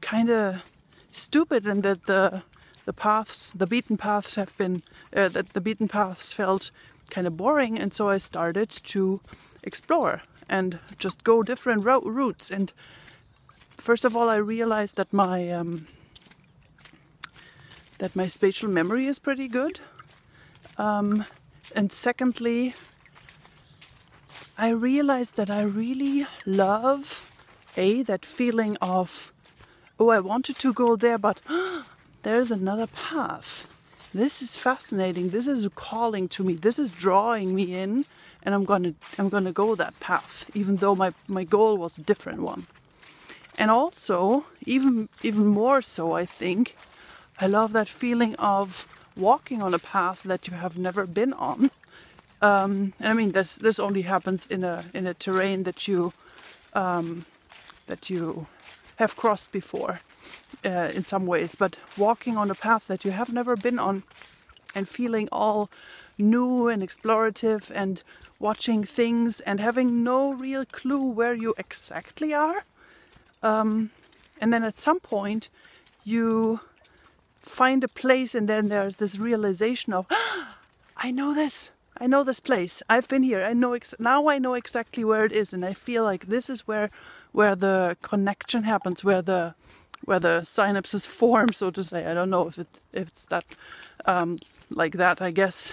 kind 0.00 0.30
of 0.30 0.62
stupid 1.10 1.66
and 1.66 1.82
that 1.82 2.06
the 2.06 2.42
the 2.84 2.92
paths, 2.92 3.52
the 3.52 3.66
beaten 3.66 3.96
paths 3.96 4.36
have 4.36 4.56
been, 4.56 4.80
uh, 5.12 5.28
that 5.30 5.54
the 5.54 5.60
beaten 5.60 5.88
paths 5.88 6.32
felt 6.32 6.70
kind 7.10 7.26
of 7.26 7.36
boring, 7.36 7.80
and 7.80 7.92
so 7.92 8.08
I 8.08 8.18
started 8.18 8.70
to 8.70 9.20
explore 9.64 10.22
and 10.48 10.78
just 10.96 11.24
go 11.24 11.42
different 11.42 11.84
ro- 11.84 12.02
routes. 12.02 12.48
And 12.48 12.72
first 13.76 14.04
of 14.04 14.16
all, 14.16 14.28
I 14.30 14.36
realized 14.36 14.96
that 14.98 15.12
my 15.12 15.50
um, 15.50 15.88
that 17.98 18.16
my 18.16 18.26
spatial 18.26 18.68
memory 18.68 19.06
is 19.06 19.18
pretty 19.18 19.48
good. 19.48 19.80
Um, 20.78 21.24
and 21.74 21.92
secondly, 21.92 22.74
I 24.58 24.68
realized 24.70 25.36
that 25.36 25.50
I 25.50 25.62
really 25.62 26.26
love 26.44 27.30
a 27.76 28.02
that 28.04 28.24
feeling 28.24 28.76
of 28.80 29.32
oh 30.00 30.08
I 30.08 30.20
wanted 30.20 30.58
to 30.60 30.72
go 30.72 30.96
there 30.96 31.18
but 31.18 31.40
there's 32.22 32.50
another 32.50 32.86
path. 32.86 33.68
This 34.14 34.40
is 34.40 34.56
fascinating. 34.56 35.28
This 35.28 35.46
is 35.46 35.68
calling 35.74 36.26
to 36.28 36.42
me. 36.42 36.54
This 36.54 36.78
is 36.78 36.90
drawing 36.90 37.54
me 37.54 37.74
in 37.74 38.06
and 38.42 38.54
I'm 38.54 38.64
to 38.64 38.94
I'm 39.18 39.28
to 39.44 39.52
go 39.52 39.74
that 39.74 39.98
path 40.00 40.50
even 40.54 40.76
though 40.76 40.94
my 40.94 41.12
my 41.28 41.44
goal 41.44 41.76
was 41.76 41.98
a 41.98 42.02
different 42.02 42.40
one. 42.40 42.66
And 43.58 43.70
also 43.70 44.46
even 44.64 45.10
even 45.22 45.46
more 45.46 45.82
so 45.82 46.12
I 46.12 46.24
think 46.24 46.76
I 47.40 47.46
love 47.46 47.72
that 47.72 47.88
feeling 47.88 48.34
of 48.36 48.86
walking 49.16 49.62
on 49.62 49.74
a 49.74 49.78
path 49.78 50.22
that 50.24 50.46
you 50.48 50.54
have 50.54 50.76
never 50.78 51.06
been 51.06 51.32
on 51.32 51.70
um, 52.42 52.92
I 53.00 53.14
mean, 53.14 53.32
this 53.32 53.56
this 53.56 53.78
only 53.80 54.02
happens 54.02 54.46
in 54.46 54.64
a 54.64 54.84
in 54.92 55.06
a 55.06 55.14
terrain 55.14 55.62
that 55.62 55.88
you 55.88 56.12
um, 56.74 57.24
that 57.86 58.10
you 58.10 58.46
have 58.96 59.16
crossed 59.16 59.52
before 59.52 60.00
uh, 60.64 60.90
in 60.94 61.04
some 61.04 61.26
ways. 61.26 61.54
But 61.54 61.78
walking 61.96 62.36
on 62.36 62.50
a 62.50 62.54
path 62.54 62.86
that 62.88 63.04
you 63.04 63.10
have 63.10 63.32
never 63.32 63.56
been 63.56 63.78
on 63.78 64.02
and 64.74 64.88
feeling 64.88 65.28
all 65.32 65.70
new 66.18 66.68
and 66.68 66.82
explorative 66.82 67.70
and 67.74 68.02
watching 68.38 68.84
things 68.84 69.40
and 69.40 69.60
having 69.60 70.04
no 70.04 70.32
real 70.34 70.64
clue 70.66 71.04
where 71.04 71.34
you 71.34 71.54
exactly 71.56 72.34
are. 72.34 72.64
Um, 73.42 73.90
and 74.40 74.52
then 74.52 74.62
at 74.62 74.78
some 74.78 75.00
point, 75.00 75.48
you 76.04 76.60
find 77.48 77.84
a 77.84 77.88
place, 77.88 78.34
and 78.34 78.48
then 78.48 78.68
there's 78.68 78.96
this 78.96 79.18
realization 79.18 79.92
of, 79.92 80.06
I 80.96 81.10
know 81.10 81.34
this. 81.34 81.70
I 81.98 82.06
know 82.06 82.24
this 82.24 82.40
place. 82.40 82.82
I've 82.90 83.08
been 83.08 83.22
here. 83.22 83.40
I 83.40 83.54
know 83.54 83.72
ex- 83.72 83.94
now. 83.98 84.28
I 84.28 84.38
know 84.38 84.54
exactly 84.54 85.04
where 85.04 85.24
it 85.24 85.32
is, 85.32 85.54
and 85.54 85.64
I 85.64 85.72
feel 85.72 86.04
like 86.04 86.26
this 86.26 86.50
is 86.50 86.66
where 86.66 86.90
where 87.32 87.56
the 87.56 87.96
connection 88.02 88.64
happens, 88.64 89.02
where 89.02 89.22
the 89.22 89.54
where 90.04 90.20
the 90.20 90.40
synapses 90.42 91.06
form, 91.06 91.52
so 91.52 91.70
to 91.70 91.82
say. 91.82 92.06
I 92.06 92.14
don't 92.14 92.30
know 92.30 92.48
if 92.48 92.58
it 92.58 92.68
if 92.92 93.08
it's 93.08 93.26
that 93.26 93.44
um, 94.04 94.38
like 94.68 94.98
that. 94.98 95.22
I 95.22 95.30
guess, 95.30 95.72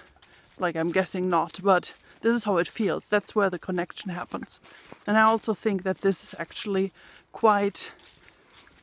like 0.60 0.78
I'm 0.78 0.92
guessing 0.92 1.30
not, 1.30 1.60
but 1.62 1.94
this 2.22 2.36
is 2.36 2.46
how 2.46 2.58
it 2.58 2.70
feels. 2.70 3.10
That's 3.10 3.36
where 3.36 3.50
the 3.50 3.60
connection 3.60 4.12
happens, 4.12 4.62
and 5.06 5.18
I 5.18 5.24
also 5.24 5.54
think 5.54 5.84
that 5.84 6.02
this 6.02 6.24
is 6.24 6.36
actually 6.40 6.94
quite 7.34 7.92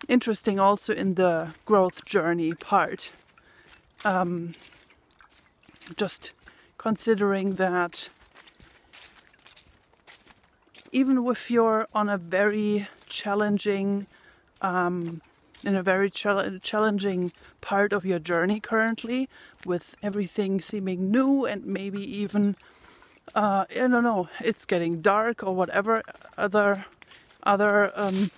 interesting, 0.09 0.59
also 0.59 0.95
in 0.95 1.15
the 1.15 1.55
growth 1.65 2.05
journey 2.05 2.55
part. 2.55 3.13
Um, 4.05 4.55
just 5.97 6.33
considering 6.79 7.57
that 7.57 8.09
even 10.93 11.27
if 11.29 11.51
you're 11.51 11.87
on 11.93 12.09
a 12.09 12.17
very 12.17 12.89
challenging 13.07 14.07
um, 14.63 15.21
in 15.63 15.75
a 15.75 15.83
very 15.83 16.11
challenging 16.11 17.33
part 17.61 17.93
of 17.93 18.07
your 18.07 18.19
journey 18.19 18.61
currently 18.61 19.29
with 19.67 19.95
everything 20.03 20.61
seeming 20.61 21.11
new 21.11 21.45
and 21.45 21.67
maybe 21.67 22.01
even 22.01 22.57
uh, 23.35 23.65
I 23.71 23.75
don't 23.75 24.03
know 24.03 24.29
it's 24.41 24.65
getting 24.65 25.03
dark 25.03 25.43
or 25.43 25.55
whatever 25.55 26.03
other 26.39 26.87
other 27.43 27.93
um, 27.95 28.31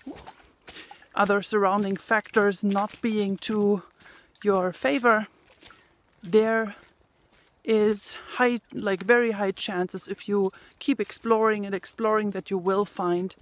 other 1.14 1.42
surrounding 1.42 1.96
factors 1.96 2.64
not 2.64 3.00
being 3.00 3.36
to 3.36 3.82
your 4.42 4.72
favor 4.72 5.26
there 6.22 6.76
is 7.64 8.14
high, 8.34 8.60
like 8.72 9.02
very 9.02 9.32
high 9.32 9.50
chances 9.50 10.08
if 10.08 10.28
you 10.28 10.52
keep 10.78 11.00
exploring 11.00 11.66
and 11.66 11.74
exploring 11.74 12.30
that 12.30 12.50
you 12.50 12.58
will 12.58 12.84
find 12.84 13.36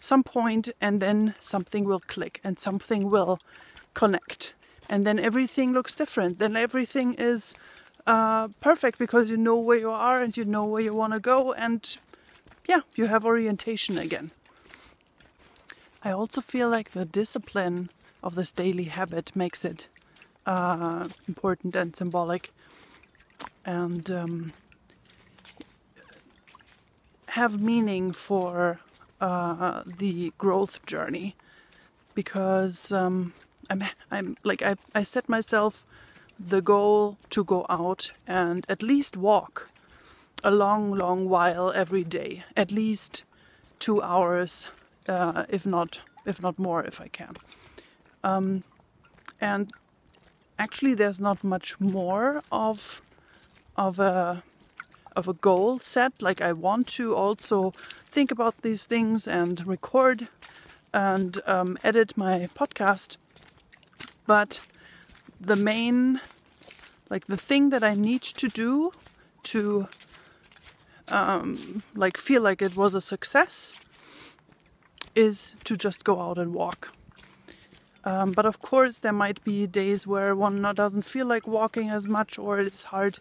some 0.00 0.22
point 0.22 0.68
and 0.80 1.00
then 1.00 1.34
something 1.40 1.84
will 1.84 2.00
click 2.00 2.40
and 2.42 2.58
something 2.58 3.10
will 3.10 3.38
connect. 3.94 4.54
And 4.88 5.04
then 5.04 5.18
everything 5.18 5.72
looks 5.72 5.94
different. 5.94 6.38
Then 6.38 6.56
everything 6.56 7.14
is 7.14 7.54
uh, 8.06 8.48
perfect 8.60 8.98
because 8.98 9.28
you 9.30 9.36
know 9.36 9.58
where 9.58 9.78
you 9.78 9.90
are 9.90 10.22
and 10.22 10.36
you 10.36 10.44
know 10.44 10.64
where 10.64 10.82
you 10.82 10.94
want 10.94 11.12
to 11.12 11.20
go, 11.20 11.52
and 11.52 11.96
yeah, 12.66 12.80
you 12.96 13.06
have 13.06 13.24
orientation 13.24 13.98
again. 13.98 14.32
I 16.02 16.12
also 16.12 16.40
feel 16.40 16.68
like 16.68 16.90
the 16.90 17.04
discipline 17.04 17.90
of 18.22 18.34
this 18.34 18.52
daily 18.52 18.84
habit 18.84 19.36
makes 19.36 19.64
it 19.64 19.88
uh, 20.46 21.08
important 21.28 21.76
and 21.76 21.94
symbolic. 21.94 22.52
And 23.66 24.10
um, 24.10 24.52
have 27.28 27.60
meaning 27.60 28.12
for 28.12 28.78
uh, 29.20 29.82
the 29.84 30.32
growth 30.38 30.84
journey. 30.86 31.36
Because 32.14 32.90
um, 32.92 33.34
I'm 33.68 33.84
I'm 34.10 34.36
like 34.42 34.62
I, 34.62 34.76
I 34.94 35.02
set 35.02 35.28
myself 35.28 35.84
the 36.38 36.60
goal 36.60 37.18
to 37.30 37.44
go 37.44 37.66
out 37.68 38.12
and 38.26 38.66
at 38.68 38.82
least 38.82 39.16
walk 39.16 39.68
a 40.42 40.50
long 40.50 40.92
long 40.92 41.28
while 41.28 41.70
every 41.70 42.04
day. 42.04 42.44
At 42.56 42.72
least 42.72 43.22
two 43.78 44.02
hours 44.02 44.68
uh, 45.10 45.44
if 45.48 45.66
not 45.66 46.00
if 46.24 46.40
not 46.42 46.58
more 46.58 46.80
if 46.84 47.00
I 47.00 47.08
can 47.08 47.34
um, 48.22 48.62
and 49.40 49.70
actually 50.58 50.94
there's 50.94 51.20
not 51.20 51.42
much 51.42 51.80
more 51.80 52.42
of 52.50 53.02
of 53.76 53.98
a 53.98 54.42
of 55.16 55.28
a 55.28 55.32
goal 55.32 55.78
set. 55.80 56.12
Like 56.20 56.40
I 56.40 56.52
want 56.52 56.86
to 56.98 57.14
also 57.14 57.72
think 58.10 58.30
about 58.30 58.62
these 58.62 58.86
things 58.86 59.26
and 59.26 59.66
record 59.66 60.28
and 60.92 61.40
um, 61.46 61.78
edit 61.82 62.16
my 62.16 62.48
podcast. 62.54 63.16
But 64.26 64.60
the 65.40 65.56
main, 65.56 66.20
like 67.08 67.26
the 67.26 67.36
thing 67.36 67.70
that 67.70 67.82
I 67.82 67.94
need 67.94 68.22
to 68.22 68.48
do 68.48 68.92
to 69.44 69.88
um, 71.08 71.82
like 71.94 72.16
feel 72.16 72.42
like 72.42 72.62
it 72.62 72.76
was 72.76 72.94
a 72.94 73.00
success 73.00 73.74
is 75.14 75.54
to 75.64 75.76
just 75.76 76.04
go 76.04 76.20
out 76.20 76.38
and 76.38 76.54
walk. 76.54 76.92
Um, 78.04 78.32
but 78.32 78.46
of 78.46 78.60
course, 78.62 78.98
there 78.98 79.12
might 79.12 79.42
be 79.44 79.66
days 79.66 80.06
where 80.06 80.34
one 80.34 80.62
doesn't 80.74 81.02
feel 81.02 81.26
like 81.26 81.46
walking 81.46 81.90
as 81.90 82.08
much, 82.08 82.38
or 82.38 82.58
it's 82.58 82.84
hard 82.84 83.18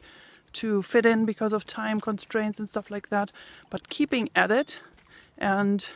to 0.53 0.81
fit 0.81 1.05
in 1.05 1.25
because 1.25 1.53
of 1.53 1.65
time 1.65 1.99
constraints 1.99 2.59
and 2.59 2.69
stuff 2.69 2.89
like 2.89 3.09
that. 3.09 3.31
But 3.69 3.89
keeping 3.89 4.29
at 4.35 4.51
it, 4.51 4.79
and 5.37 5.87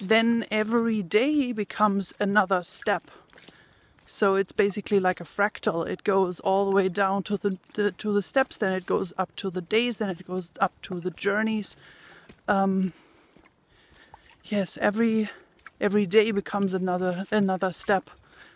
then 0.00 0.46
every 0.50 1.02
day 1.02 1.52
becomes 1.52 2.14
another 2.18 2.62
step. 2.64 3.10
So 4.06 4.34
it's 4.34 4.52
basically 4.52 5.00
like 5.00 5.20
a 5.20 5.24
fractal. 5.24 5.86
It 5.86 6.04
goes 6.04 6.40
all 6.40 6.66
the 6.66 6.72
way 6.74 6.88
down 6.88 7.22
to 7.24 7.36
the, 7.36 7.58
the 7.74 7.90
to 7.92 8.12
the 8.12 8.22
steps, 8.22 8.58
then 8.58 8.72
it 8.72 8.86
goes 8.86 9.12
up 9.16 9.34
to 9.36 9.50
the 9.50 9.62
days, 9.62 9.96
then 9.96 10.10
it 10.10 10.26
goes 10.26 10.52
up 10.60 10.72
to 10.82 11.00
the 11.00 11.10
journeys. 11.10 11.76
Um, 12.46 12.92
yes, 14.44 14.78
every 14.78 15.30
every 15.80 16.06
day 16.06 16.30
becomes 16.30 16.74
another 16.74 17.26
another 17.30 17.72
step 17.72 18.10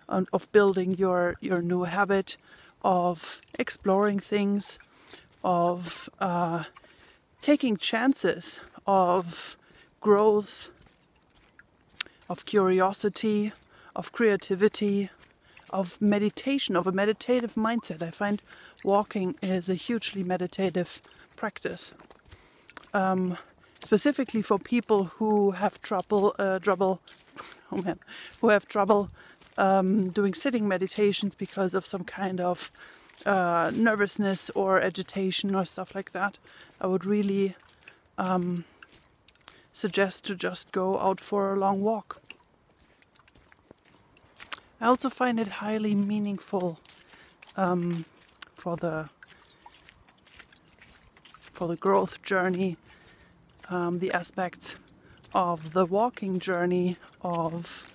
of 0.09 0.51
building 0.53 0.93
your 0.93 1.37
your 1.41 1.63
new 1.63 1.85
habit, 1.85 2.37
of 2.83 3.41
exploring 3.59 4.19
things, 4.19 4.79
of 5.43 6.09
uh, 6.21 6.65
taking 7.41 7.77
chances, 7.77 8.61
of 8.87 9.57
growth, 10.01 10.71
of 12.29 12.45
curiosity, 12.45 13.53
of 13.97 14.13
creativity, 14.13 15.11
of 15.71 16.01
meditation, 16.01 16.77
of 16.77 16.87
a 16.87 16.93
meditative 16.93 17.55
mindset. 17.55 18.03
I 18.03 18.11
find 18.11 18.41
walking 18.85 19.35
is 19.43 19.69
a 19.69 19.75
hugely 19.75 20.23
meditative 20.23 21.03
practice. 21.37 21.93
Um, 22.95 23.37
specifically 23.81 24.43
for 24.43 24.59
people 24.59 25.05
who 25.05 25.53
have 25.53 25.81
trouble, 25.83 26.35
uh, 26.39 26.59
trouble, 26.59 27.01
oh 27.73 27.77
man, 27.77 27.99
who 28.41 28.49
have 28.49 28.67
trouble 28.69 29.11
um, 29.57 30.11
doing 30.11 30.35
sitting 30.35 30.69
meditations 30.69 31.35
because 31.35 31.75
of 31.75 31.87
some 31.87 32.05
kind 32.05 32.41
of 32.41 32.71
uh, 33.27 33.71
nervousness 33.75 34.51
or 34.55 34.81
agitation 34.81 35.55
or 35.55 35.65
stuff 35.65 35.95
like 35.95 36.13
that. 36.13 36.39
I 36.81 36.87
would 36.87 37.05
really 37.05 37.57
um, 38.17 38.65
suggest 39.73 40.25
to 40.27 40.35
just 40.35 40.73
go 40.73 40.99
out 40.99 41.21
for 41.21 41.53
a 41.53 41.57
long 41.59 41.81
walk. 41.83 42.21
I 44.81 44.87
also 44.87 45.11
find 45.11 45.41
it 45.41 45.49
highly 45.49 45.95
meaningful 45.95 46.79
um, 47.57 48.05
for 48.55 48.77
the 48.77 49.09
for 51.53 51.67
the 51.67 51.75
growth 51.75 52.23
journey, 52.23 52.77
um, 53.71 53.99
the 53.99 54.13
aspect 54.13 54.77
of 55.35 55.73
the 55.73 55.85
walking 55.85 56.39
journey 56.39 56.97
of 57.23 57.87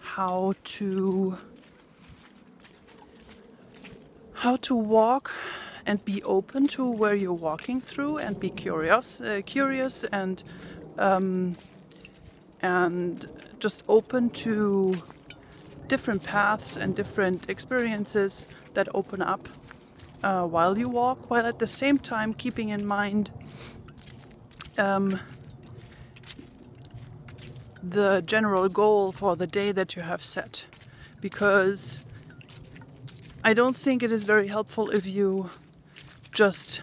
how 0.00 0.54
to 0.64 1.36
how 4.34 4.56
to 4.56 4.74
walk 4.74 5.32
and 5.86 6.04
be 6.04 6.22
open 6.22 6.66
to 6.66 6.84
where 6.88 7.14
you're 7.14 7.32
walking 7.32 7.80
through 7.80 8.18
and 8.18 8.38
be 8.40 8.50
curious 8.50 9.20
uh, 9.20 9.40
curious 9.44 10.04
and 10.04 10.44
um, 10.98 11.56
and 12.60 13.28
just 13.58 13.84
open 13.88 14.30
to 14.30 14.94
different 15.86 16.22
paths 16.22 16.76
and 16.76 16.96
different 16.96 17.50
experiences 17.50 18.46
that 18.72 18.88
open 18.94 19.20
up 19.20 19.48
uh, 20.22 20.44
while 20.44 20.78
you 20.78 20.88
walk, 20.88 21.30
while 21.30 21.46
at 21.46 21.58
the 21.58 21.66
same 21.66 21.98
time 21.98 22.32
keeping 22.32 22.70
in 22.70 22.84
mind 22.86 23.30
um, 24.78 25.20
the 27.82 28.22
general 28.26 28.68
goal 28.68 29.12
for 29.12 29.36
the 29.36 29.46
day 29.46 29.72
that 29.72 29.96
you 29.96 30.02
have 30.02 30.24
set. 30.24 30.64
Because 31.20 32.00
I 33.42 33.54
don't 33.54 33.76
think 33.76 34.02
it 34.02 34.10
is 34.10 34.24
very 34.24 34.48
helpful 34.48 34.90
if 34.90 35.06
you 35.06 35.50
just 36.32 36.82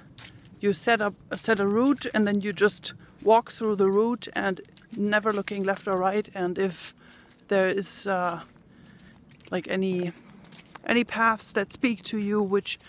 you 0.59 0.73
set 0.73 1.01
up 1.01 1.15
set 1.35 1.59
a 1.59 1.67
route 1.67 2.05
and 2.13 2.27
then 2.27 2.39
you 2.41 2.53
just 2.53 2.93
walk 3.23 3.51
through 3.51 3.75
the 3.75 3.89
route 3.89 4.27
and 4.33 4.61
never 4.95 5.33
looking 5.33 5.63
left 5.63 5.87
or 5.87 5.95
right 5.95 6.29
and 6.33 6.57
if 6.57 6.93
there 7.47 7.67
is 7.67 8.07
uh, 8.07 8.41
like 9.49 9.67
any 9.67 10.11
any 10.85 11.03
paths 11.03 11.51
that 11.53 11.73
speak 11.73 12.03
to 12.03 12.17
you 12.17 12.41
which 12.41 12.79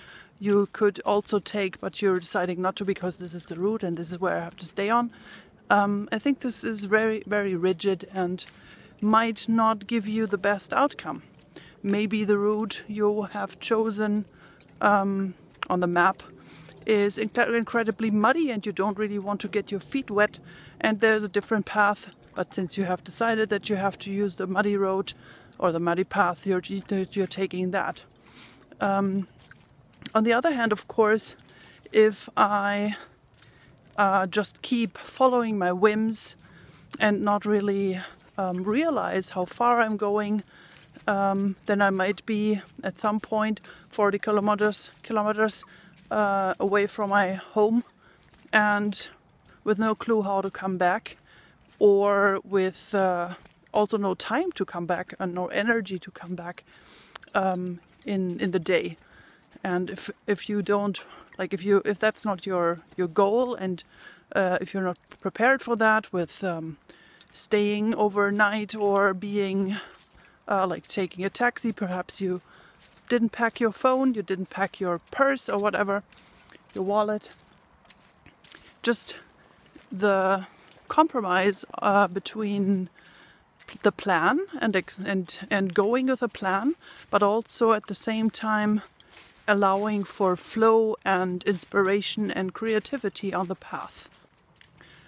you 0.43 0.69
could 0.73 0.99
also 1.07 1.39
take 1.39 1.81
but 1.81 2.03
you're 2.03 2.19
deciding 2.19 2.61
not 2.61 2.75
to 2.75 2.85
because 2.85 3.19
this 3.19 3.33
is 3.33 3.47
the 3.47 3.55
route 3.55 3.85
and 3.85 3.97
this 3.97 4.11
is 4.11 4.19
where 4.19 4.39
I 4.39 4.41
have 4.41 4.57
to 4.57 4.67
stay 4.67 4.91
on. 4.91 5.13
Um, 5.71 6.09
I 6.11 6.19
think 6.19 6.41
this 6.41 6.65
is 6.65 6.85
very 6.85 7.23
very 7.27 7.55
rigid 7.55 8.09
and 8.13 8.45
might 9.01 9.49
not 9.49 9.87
give 9.87 10.09
you 10.09 10.27
the 10.27 10.39
best 10.39 10.73
outcome. 10.73 11.23
Maybe 11.83 12.25
the 12.25 12.39
route 12.39 12.83
you 12.89 13.23
have 13.23 13.61
chosen 13.61 14.25
um, 14.81 15.35
on 15.71 15.79
the 15.79 15.87
map 15.87 16.25
is 16.87 17.19
incredibly 17.19 18.11
muddy 18.11 18.51
and 18.51 18.67
you 18.67 18.73
don't 18.73 18.99
really 18.99 19.21
want 19.21 19.41
to 19.43 19.49
get 19.49 19.71
your 19.71 19.81
feet 19.81 20.11
wet 20.11 20.41
and 20.81 20.99
there's 20.99 21.23
a 21.23 21.29
different 21.29 21.67
path. 21.67 22.09
But 22.35 22.53
since 22.53 22.77
you 22.77 22.85
have 22.85 23.05
decided 23.05 23.49
that 23.51 23.69
you 23.69 23.77
have 23.77 23.97
to 24.01 24.11
use 24.11 24.37
the 24.37 24.49
muddy 24.49 24.77
road 24.77 25.15
or 25.59 25.71
the 25.71 25.79
muddy 25.79 26.05
path, 26.05 26.47
you're, 26.47 26.63
you're 27.13 27.27
taking 27.29 27.71
that. 27.71 28.03
Um, 28.81 29.29
on 30.15 30.25
the 30.25 30.33
other 30.33 30.53
hand, 30.53 30.73
of 30.73 30.89
course, 30.89 31.37
if 31.93 32.29
I 32.37 32.97
uh, 33.97 34.27
just 34.27 34.63
keep 34.63 34.99
following 34.99 35.59
my 35.59 35.73
whims 35.73 36.37
and 36.99 37.23
not 37.23 37.45
really 37.45 38.01
um, 38.39 38.63
realize 38.63 39.31
how 39.31 39.45
far 39.45 39.81
I'm 39.81 39.97
going, 39.97 40.43
um, 41.07 41.57
then 41.67 41.83
I 41.83 41.91
might 41.91 42.25
be 42.27 42.61
at 42.83 42.99
some 42.99 43.21
point 43.21 43.61
40 43.89 44.19
kilometers 44.19 44.91
kilometers 45.03 45.65
uh, 46.11 46.55
away 46.61 46.87
from 46.87 47.11
my 47.11 47.35
home 47.35 47.85
and 48.53 49.09
with 49.65 49.79
no 49.79 49.95
clue 49.95 50.23
how 50.23 50.41
to 50.41 50.51
come 50.51 50.79
back 50.79 51.17
or 51.79 52.41
with 52.45 52.95
uh, 52.95 53.35
also 53.75 53.97
no 53.99 54.15
time 54.15 54.53
to 54.53 54.65
come 54.65 54.87
back 54.87 55.15
and 55.19 55.35
no 55.35 55.47
energy 55.47 55.99
to 55.99 56.11
come 56.11 56.35
back 56.35 56.65
um, 57.35 57.81
in 58.07 58.39
in 58.41 58.51
the 58.53 58.61
day. 58.61 58.97
And 59.65 59.91
if 59.91 60.11
if 60.27 60.49
you 60.49 60.63
don't 60.63 61.03
like 61.39 61.55
if 61.55 61.65
you 61.65 61.83
if 61.85 61.99
that's 61.99 62.25
not 62.25 62.47
your 62.47 62.79
your 62.97 63.09
goal 63.09 63.55
and 63.55 63.85
uh, 64.35 64.59
if 64.61 64.73
you're 64.73 64.83
not 64.83 64.99
prepared 65.21 65.63
for 65.63 65.77
that 65.77 66.13
with 66.13 66.43
um, 66.43 66.79
staying 67.33 67.95
overnight 67.95 68.75
or 68.75 69.15
being 69.15 69.77
uh, 70.49 70.67
like 70.67 70.87
taking 70.89 71.25
a 71.25 71.31
taxi, 71.31 71.73
perhaps 71.73 72.21
you 72.21 72.41
didn't 73.09 73.31
pack 73.31 73.61
your 73.61 73.73
phone, 73.73 74.15
you 74.15 74.23
didn't 74.23 74.51
pack 74.51 74.81
your 74.81 74.99
purse 75.11 75.49
or 75.49 75.59
whatever, 75.59 76.03
your 76.75 76.85
wallet. 76.85 77.31
Just 78.83 79.17
the 79.91 80.47
compromise 80.89 81.65
uh, 81.81 82.09
between 82.09 82.89
the 83.83 83.93
plan 83.93 84.41
and 84.61 84.77
and 85.05 85.39
and 85.51 85.75
going 85.75 86.07
with 86.07 86.23
a 86.23 86.29
plan, 86.29 86.75
but 87.11 87.23
also 87.23 87.73
at 87.73 87.87
the 87.87 87.95
same 87.95 88.31
time 88.31 88.83
allowing 89.47 90.05
for 90.05 90.37
flow 90.37 90.97
and 91.05 91.43
inspiration 91.45 92.31
and 92.31 92.55
creativity 92.55 93.35
on 93.35 93.49
the 93.49 93.55
path, 93.55 94.09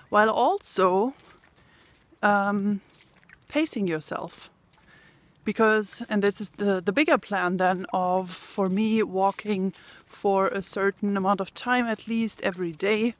while 0.09 0.31
also 0.31 1.15
um, 2.23 2.81
pacing 3.49 3.87
yourself. 3.87 4.51
Because, 5.45 6.03
and 6.09 6.23
this 6.23 6.41
is 6.41 6.51
the, 6.53 6.81
the 6.81 6.93
bigger 6.93 7.19
plan 7.19 7.59
then 7.59 7.85
of 7.93 8.31
for 8.31 8.69
me 8.69 9.03
walking 9.03 9.75
for 10.07 10.49
a 10.49 10.63
certain 10.63 11.17
amount 11.17 11.41
of 11.41 11.53
time 11.53 11.85
at 11.87 12.09
least 12.09 12.43
every 12.43 12.73
day. 12.73 13.15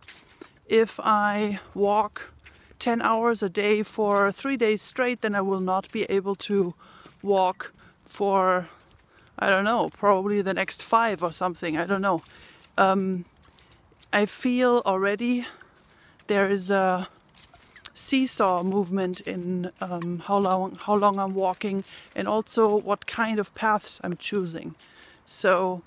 If 0.67 0.99
I 1.01 1.61
walk 1.75 2.33
10 2.79 3.03
hours 3.03 3.43
a 3.43 3.49
day 3.49 3.83
for 3.83 4.33
three 4.33 4.57
days 4.57 4.81
straight, 4.81 5.21
then 5.21 5.35
I 5.35 5.43
will 5.43 5.61
not 5.61 5.91
be 5.93 6.05
able 6.05 6.35
to 6.37 6.75
walk 7.23 7.73
for, 8.05 8.69
I 9.39 9.51
don't 9.51 9.65
know, 9.65 9.91
probably 9.91 10.43
the 10.43 10.55
next 10.55 10.83
five 10.83 11.23
or 11.23 11.33
something. 11.33 11.77
I 11.77 11.87
don't 11.87 12.03
know. 12.03 12.23
Um, 12.79 13.25
I 14.13 14.27
feel 14.27 14.83
already 14.87 15.47
there 16.27 16.49
is 16.49 16.71
a 16.71 17.09
seesaw 17.95 18.63
movement 18.63 19.21
in 19.21 19.71
um, 19.81 20.21
how 20.27 20.39
long 20.39 20.75
how 20.75 20.95
long 20.95 21.19
I'm 21.19 21.35
walking 21.35 21.85
and 22.15 22.27
also 22.27 22.77
what 22.77 23.07
kind 23.07 23.39
of 23.39 23.55
paths 23.55 24.01
I'm 24.03 24.17
choosing. 24.17 24.75
So 25.27 25.83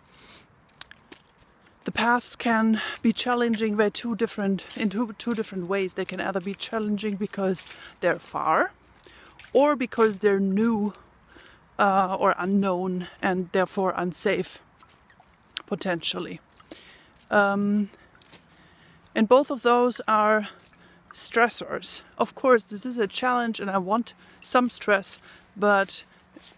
the 1.83 1.91
paths 1.91 2.35
can 2.35 2.81
be 3.01 3.13
challenging 3.13 3.77
by 3.77 3.89
two 3.89 4.13
different 4.15 4.65
in 4.75 4.89
two, 4.89 5.13
two 5.17 5.33
different 5.33 5.67
ways. 5.67 5.93
They 5.93 6.05
can 6.05 6.19
either 6.19 6.41
be 6.41 6.53
challenging 6.53 7.15
because 7.15 7.65
they're 8.01 8.19
far, 8.19 8.71
or 9.53 9.75
because 9.75 10.19
they're 10.19 10.39
new 10.39 10.93
uh, 11.79 12.17
or 12.19 12.33
unknown 12.37 13.07
and 13.21 13.49
therefore 13.51 13.93
unsafe 13.95 14.61
potentially. 15.65 16.39
Um, 17.29 17.89
and 19.15 19.27
both 19.27 19.51
of 19.51 19.61
those 19.63 19.99
are 20.07 20.49
stressors. 21.13 22.01
Of 22.17 22.35
course, 22.35 22.63
this 22.63 22.85
is 22.85 22.97
a 22.97 23.07
challenge 23.07 23.59
and 23.59 23.69
I 23.69 23.77
want 23.77 24.13
some 24.41 24.69
stress, 24.69 25.21
but 25.55 26.03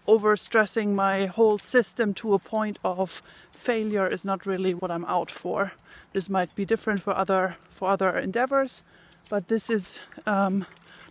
overstressing 0.06 0.94
my 0.94 1.26
whole 1.26 1.58
system 1.58 2.14
to 2.14 2.34
a 2.34 2.38
point 2.38 2.78
of 2.84 3.22
failure 3.52 4.06
is 4.06 4.24
not 4.24 4.46
really 4.46 4.74
what 4.74 4.90
I'm 4.90 5.04
out 5.06 5.30
for. 5.30 5.72
This 6.12 6.28
might 6.28 6.54
be 6.54 6.64
different 6.64 7.00
for 7.00 7.14
other 7.14 7.56
for 7.70 7.88
other 7.88 8.18
endeavors, 8.18 8.82
but 9.30 9.48
this 9.48 9.70
is 9.70 10.00
um, 10.26 10.66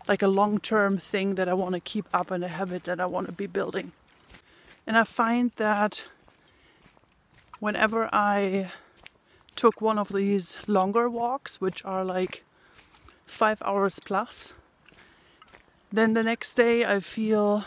like 0.10 0.24
a 0.24 0.28
long-term 0.28 0.98
thing 0.98 1.36
that 1.36 1.48
I 1.48 1.54
want 1.54 1.76
to 1.76 1.80
keep 1.80 2.08
up 2.12 2.32
and 2.32 2.44
a 2.44 2.48
habit 2.48 2.86
that 2.86 3.00
I 3.00 3.06
want 3.06 3.28
to 3.28 3.32
be 3.32 3.46
building. 3.46 3.92
And 4.88 4.98
I 4.98 5.04
find 5.04 5.52
that 5.58 6.04
whenever 7.60 8.10
I 8.12 8.72
took 9.56 9.82
one 9.82 10.00
of 10.00 10.10
these 10.10 10.58
longer 10.66 11.08
walks, 11.08 11.62
which 11.62 11.86
are 11.86 12.04
like 12.04 12.44
five 13.28 13.62
hours 13.62 14.00
plus, 14.00 14.54
then 15.92 16.16
the 16.16 16.24
next 16.24 16.56
day 16.56 16.84
I 16.84 17.02
feel 17.02 17.66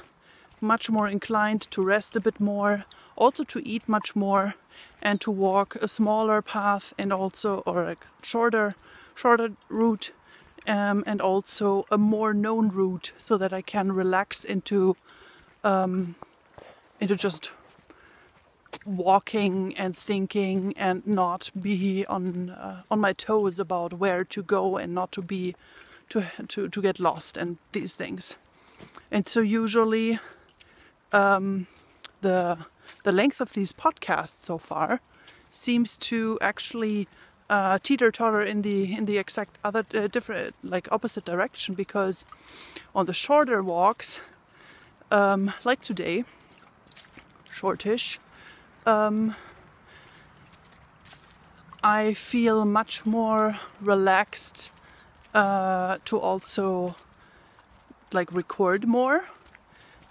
much 0.60 0.90
more 0.90 1.06
inclined 1.06 1.60
to 1.70 1.80
rest 1.80 2.16
a 2.16 2.20
bit 2.20 2.40
more, 2.40 2.86
also 3.14 3.44
to 3.44 3.60
eat 3.64 3.88
much 3.88 4.16
more, 4.16 4.54
and 5.00 5.20
to 5.20 5.30
walk 5.30 5.76
a 5.76 5.86
smaller 5.86 6.42
path 6.42 6.92
and 6.98 7.12
also 7.12 7.62
or 7.66 7.84
a 7.84 7.96
shorter 8.20 8.74
shorter 9.14 9.50
route 9.68 10.10
um, 10.66 11.02
and 11.06 11.20
also 11.20 11.86
a 11.90 11.98
more 11.98 12.34
known 12.34 12.68
route 12.68 13.12
so 13.18 13.36
that 13.36 13.52
I 13.52 13.62
can 13.62 13.92
relax 13.92 14.44
into 14.44 14.96
um, 15.64 16.14
into 17.00 17.16
just 17.16 17.52
walking 18.86 19.76
and 19.76 19.96
thinking 19.96 20.74
and 20.76 21.06
not 21.06 21.50
be 21.60 22.06
on 22.06 22.50
uh, 22.50 22.82
on 22.90 23.00
my 23.00 23.12
toes 23.12 23.58
about 23.58 23.92
where 23.94 24.24
to 24.24 24.42
go 24.42 24.76
and 24.76 24.94
not 24.94 25.12
to 25.12 25.22
be 25.22 25.54
to 26.08 26.26
to 26.48 26.68
to 26.68 26.82
get 26.82 27.00
lost 27.00 27.36
and 27.36 27.58
these 27.72 27.94
things. 27.94 28.36
And 29.10 29.28
so 29.28 29.40
usually 29.40 30.18
um, 31.12 31.66
the 32.20 32.58
the 33.04 33.12
length 33.12 33.40
of 33.40 33.52
these 33.52 33.72
podcasts 33.72 34.44
so 34.44 34.58
far 34.58 35.00
seems 35.50 35.98
to 35.98 36.38
actually 36.40 37.08
uh, 37.52 37.78
teeter 37.82 38.10
totter 38.10 38.42
in 38.42 38.62
the 38.62 38.96
in 38.96 39.04
the 39.04 39.18
exact 39.18 39.58
other 39.62 39.84
uh, 39.94 40.06
different 40.06 40.54
like 40.64 40.88
opposite 40.90 41.26
direction 41.26 41.74
because 41.74 42.24
on 42.94 43.04
the 43.04 43.12
shorter 43.12 43.62
walks, 43.62 44.22
um, 45.10 45.52
like 45.62 45.82
today, 45.82 46.24
shortish, 47.52 48.18
um, 48.86 49.34
I 51.84 52.14
feel 52.14 52.64
much 52.64 53.04
more 53.04 53.58
relaxed 53.82 54.70
uh, 55.34 55.98
to 56.06 56.18
also 56.18 56.94
like 58.12 58.32
record 58.32 58.88
more. 58.88 59.26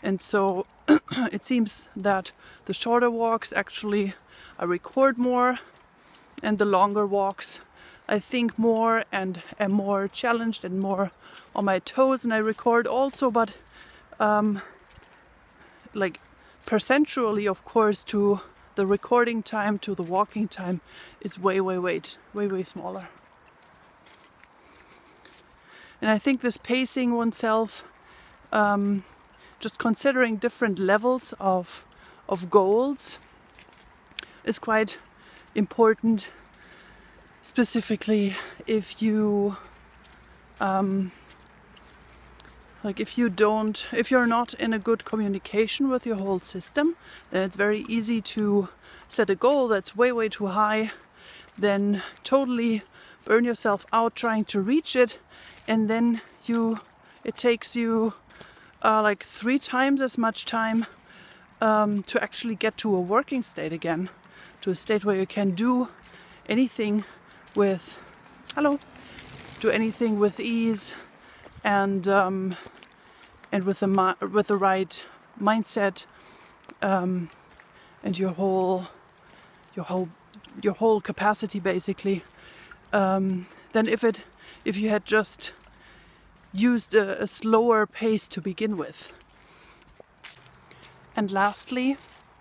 And 0.04 0.22
so 0.22 0.68
it 1.32 1.44
seems 1.44 1.90
that 1.96 2.32
the 2.66 2.74
shorter 2.74 3.10
walks 3.10 3.52
actually 3.52 4.14
I 4.60 4.66
record 4.66 5.18
more, 5.18 5.58
and 6.42 6.58
the 6.58 6.66
longer 6.66 7.06
walks 7.06 7.62
I 8.12 8.20
think 8.20 8.60
more 8.60 9.06
and 9.10 9.42
am 9.58 9.72
more 9.72 10.10
challenged 10.10 10.66
and 10.66 10.82
more 10.82 11.12
on 11.56 11.64
my 11.64 11.80
toes. 11.80 12.26
And 12.26 12.34
I 12.34 12.38
record 12.38 12.86
also, 12.86 13.32
but 13.32 13.58
um, 14.20 14.62
like 15.94 16.20
percentually, 16.68 17.50
of 17.50 17.64
course, 17.64 18.04
to 18.06 18.42
the 18.76 18.86
recording 18.86 19.42
time 19.42 19.78
to 19.80 19.96
the 19.96 20.04
walking 20.04 20.50
time 20.50 20.82
is 21.22 21.40
way, 21.40 21.62
way, 21.62 21.78
way, 21.78 22.02
way, 22.34 22.48
way 22.48 22.64
smaller. 22.64 23.08
And 26.02 26.12
I 26.12 26.18
think 26.18 26.42
this 26.42 26.58
pacing 26.58 27.14
oneself, 27.14 27.86
um, 28.52 29.06
just 29.62 29.80
considering 29.80 30.36
different 30.36 30.80
levels 30.80 31.34
of 31.40 31.86
of 32.28 32.50
goals, 32.50 33.20
is 34.44 34.60
quite 34.60 34.98
important. 35.56 36.30
Specifically, 37.42 38.36
if 38.68 39.02
you 39.02 39.58
um, 40.60 41.12
like 42.84 43.00
if 43.00 43.18
you 43.18 43.30
don't 43.30 43.88
if 43.92 44.10
you're 44.10 44.28
not 44.28 44.54
in 44.56 44.74
a 44.74 44.80
good 44.80 45.06
communication 45.06 45.90
with 45.90 46.06
your 46.06 46.16
whole 46.16 46.40
system 46.40 46.96
then 47.32 47.44
it's 47.44 47.56
very 47.56 47.86
easy 47.88 48.22
to 48.22 48.70
set 49.08 49.30
a 49.30 49.36
goal 49.36 49.68
that's 49.68 49.96
way 49.96 50.12
way 50.12 50.30
too 50.30 50.48
high 50.48 50.92
then 51.58 52.02
totally 52.24 52.82
burn 53.26 53.44
yourself 53.44 53.86
out 53.94 54.16
trying 54.16 54.46
to 54.46 54.60
reach 54.60 54.96
it 54.96 55.20
and 55.68 55.90
then 55.90 56.22
you 56.46 56.80
it 57.24 57.38
takes 57.38 57.76
you 57.76 58.14
uh, 58.84 59.02
like 59.02 59.24
three 59.24 59.60
times 59.60 60.02
as 60.02 60.18
much 60.18 60.46
time 60.46 60.86
um, 61.60 62.02
to 62.04 62.22
actually 62.24 62.56
get 62.56 62.78
to 62.78 62.96
a 62.96 63.00
working 63.00 63.44
state 63.44 63.72
again 63.74 64.10
to 64.62 64.70
a 64.70 64.76
state 64.76 65.04
where 65.04 65.16
you 65.16 65.26
can 65.26 65.52
do 65.52 65.90
anything 66.48 67.04
with 67.56 68.00
hello 68.56 68.80
do 69.60 69.70
anything 69.70 70.20
with 70.20 70.40
ease 70.40 70.96
and 71.64 72.08
um, 72.08 72.56
and 73.52 73.64
with 73.64 73.80
the 73.80 74.16
with 74.34 74.48
the 74.48 74.58
right 74.58 75.04
mindset 75.40 76.06
um, 76.82 77.30
and 78.04 78.18
your 78.18 78.32
whole 78.32 78.88
your 79.76 79.86
whole 79.86 80.10
your 80.62 80.74
whole 80.74 81.02
capacity 81.02 81.60
basically 81.60 82.24
um, 82.94 83.46
than 83.74 83.88
if 83.88 84.04
it 84.04 84.22
if 84.66 84.78
you 84.78 84.90
had 84.90 85.06
just 85.06 85.54
used 86.54 86.94
a, 86.94 87.22
a 87.22 87.28
slower 87.28 87.86
pace 87.86 88.28
to 88.28 88.42
begin 88.42 88.78
with. 88.78 89.14
And 91.16 91.32
lastly, 91.32 91.98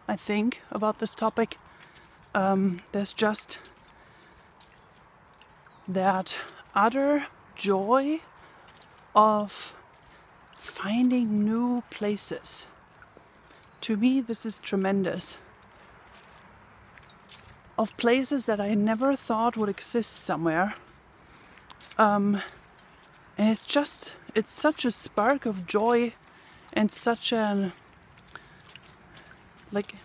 I 0.08 0.16
think 0.16 0.62
about 0.70 0.98
this 0.98 1.14
topic, 1.14 1.58
um, 2.34 2.80
there's 2.92 3.12
just 3.12 3.58
that 5.88 6.38
utter 6.74 7.26
joy 7.56 8.20
of 9.14 9.74
finding 10.52 11.44
new 11.44 11.82
places. 11.90 12.66
To 13.82 13.96
me, 13.96 14.20
this 14.20 14.46
is 14.46 14.58
tremendous. 14.58 15.38
Of 17.78 17.96
places 17.96 18.44
that 18.44 18.60
I 18.60 18.74
never 18.74 19.16
thought 19.16 19.56
would 19.56 19.68
exist 19.68 20.12
somewhere. 20.24 20.74
Um, 21.98 22.42
and 23.36 23.48
it's 23.48 23.64
just, 23.64 24.12
it's 24.34 24.52
such 24.52 24.84
a 24.84 24.90
spark 24.90 25.46
of 25.46 25.66
joy 25.66 26.12
and 26.72 26.92
such 26.92 27.32
an, 27.32 27.72
like, 29.72 29.96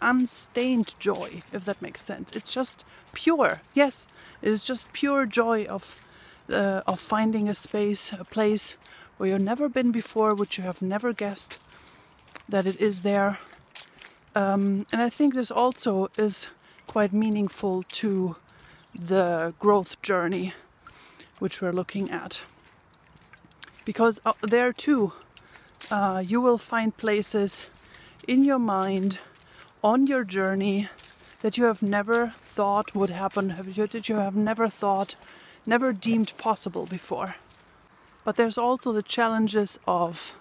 unstained 0.00 0.94
joy, 0.98 1.42
if 1.52 1.64
that 1.64 1.82
makes 1.82 2.02
sense. 2.02 2.32
It's 2.32 2.52
just 2.52 2.84
pure. 3.12 3.60
Yes, 3.74 4.08
it 4.42 4.50
is 4.50 4.64
just 4.64 4.92
pure 4.92 5.26
joy 5.26 5.64
of 5.64 6.02
uh, 6.50 6.82
of 6.86 7.00
finding 7.00 7.48
a 7.48 7.54
space, 7.54 8.12
a 8.12 8.24
place 8.24 8.76
where 9.16 9.30
you've 9.30 9.40
never 9.40 9.68
been 9.68 9.90
before, 9.90 10.34
which 10.34 10.58
you 10.58 10.64
have 10.64 10.80
never 10.80 11.12
guessed 11.12 11.58
that 12.48 12.66
it 12.66 12.80
is 12.80 13.02
there. 13.02 13.38
Um, 14.34 14.86
and 14.92 15.00
I 15.00 15.08
think 15.08 15.34
this 15.34 15.50
also 15.50 16.08
is 16.16 16.48
quite 16.86 17.12
meaningful 17.12 17.82
to 17.82 18.36
the 18.94 19.54
growth 19.58 20.00
journey 20.02 20.54
which 21.38 21.60
we're 21.60 21.72
looking 21.72 22.10
at. 22.10 22.42
Because 23.84 24.20
uh, 24.24 24.32
there 24.42 24.72
too, 24.72 25.12
uh, 25.90 26.22
you 26.26 26.40
will 26.40 26.58
find 26.58 26.96
places 26.96 27.70
in 28.26 28.44
your 28.44 28.58
mind 28.58 29.18
on 29.86 30.08
your 30.08 30.24
journey 30.24 30.88
that 31.42 31.56
you 31.56 31.64
have 31.64 31.80
never 31.80 32.32
thought 32.42 32.92
would 32.92 33.08
happen, 33.08 33.54
that 33.56 34.08
you 34.08 34.16
have 34.16 34.34
never 34.34 34.68
thought, 34.68 35.14
never 35.64 35.92
deemed 35.92 36.32
possible 36.38 36.86
before. 36.86 37.36
But 38.24 38.34
there's 38.34 38.58
also 38.58 38.90
the 38.90 39.04
challenges 39.04 39.78
of 39.86 40.34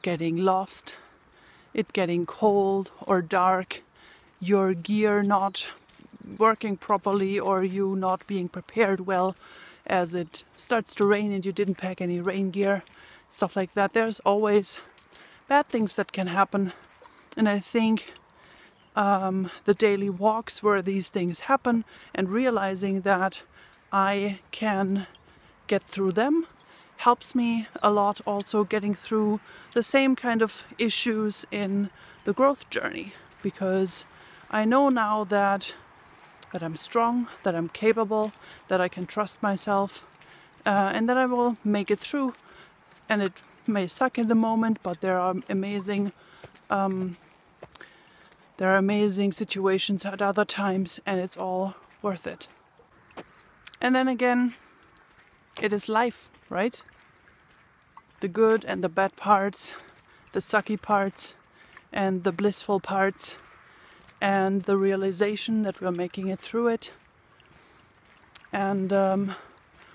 getting 0.00 0.38
lost, 0.38 0.96
it 1.74 1.92
getting 1.92 2.24
cold 2.24 2.90
or 3.02 3.20
dark, 3.20 3.82
your 4.40 4.72
gear 4.72 5.22
not 5.22 5.68
working 6.38 6.78
properly, 6.78 7.38
or 7.38 7.62
you 7.62 7.94
not 7.94 8.26
being 8.26 8.48
prepared 8.48 9.00
well 9.00 9.36
as 9.86 10.14
it 10.14 10.44
starts 10.56 10.94
to 10.94 11.04
rain 11.04 11.32
and 11.32 11.44
you 11.44 11.52
didn't 11.52 11.74
pack 11.74 12.00
any 12.00 12.18
rain 12.18 12.50
gear, 12.50 12.82
stuff 13.28 13.56
like 13.56 13.74
that. 13.74 13.92
There's 13.92 14.20
always 14.20 14.80
bad 15.48 15.68
things 15.68 15.96
that 15.96 16.12
can 16.12 16.28
happen. 16.28 16.72
And 17.36 17.46
I 17.46 17.58
think 17.58 18.14
um, 18.96 19.50
the 19.64 19.74
daily 19.74 20.10
walks 20.10 20.62
where 20.62 20.82
these 20.82 21.08
things 21.10 21.40
happen 21.40 21.84
and 22.14 22.28
realizing 22.28 23.02
that 23.02 23.42
I 23.92 24.40
can 24.50 25.06
get 25.66 25.82
through 25.82 26.12
them 26.12 26.46
helps 26.98 27.34
me 27.34 27.66
a 27.82 27.90
lot 27.90 28.20
also 28.26 28.62
getting 28.64 28.94
through 28.94 29.40
the 29.74 29.82
same 29.82 30.14
kind 30.14 30.42
of 30.42 30.64
issues 30.78 31.46
in 31.50 31.88
the 32.24 32.32
growth 32.32 32.68
journey 32.68 33.14
because 33.42 34.06
I 34.50 34.64
know 34.64 34.88
now 34.88 35.24
that 35.24 35.74
that 36.52 36.62
I'm 36.62 36.76
strong, 36.76 37.28
that 37.44 37.54
I'm 37.54 37.68
capable, 37.68 38.32
that 38.68 38.80
I 38.80 38.88
can 38.88 39.06
trust 39.06 39.42
myself, 39.42 40.04
uh, 40.66 40.90
and 40.94 41.08
that 41.08 41.16
I 41.16 41.26
will 41.26 41.56
make 41.64 41.90
it 41.90 41.98
through. 41.98 42.34
And 43.08 43.22
it 43.22 43.32
may 43.66 43.86
suck 43.86 44.18
in 44.18 44.28
the 44.28 44.34
moment, 44.34 44.78
but 44.82 45.00
there 45.00 45.18
are 45.18 45.36
amazing, 45.48 46.12
um, 46.68 47.16
there 48.60 48.68
are 48.68 48.76
amazing 48.76 49.32
situations 49.32 50.04
at 50.04 50.20
other 50.20 50.44
times, 50.44 51.00
and 51.06 51.18
it's 51.18 51.34
all 51.34 51.76
worth 52.02 52.26
it. 52.26 52.46
And 53.80 53.96
then 53.96 54.06
again, 54.06 54.52
it 55.58 55.72
is 55.72 55.88
life, 55.88 56.28
right? 56.50 56.82
The 58.20 58.28
good 58.28 58.66
and 58.66 58.84
the 58.84 58.90
bad 58.90 59.16
parts, 59.16 59.72
the 60.32 60.40
sucky 60.40 60.78
parts, 60.78 61.36
and 61.90 62.22
the 62.22 62.32
blissful 62.32 62.80
parts 62.80 63.36
and 64.20 64.64
the 64.64 64.76
realization 64.76 65.62
that 65.62 65.80
we're 65.80 65.90
making 65.90 66.28
it 66.28 66.38
through 66.38 66.68
it. 66.68 66.92
And 68.52 68.92
um, 68.92 69.36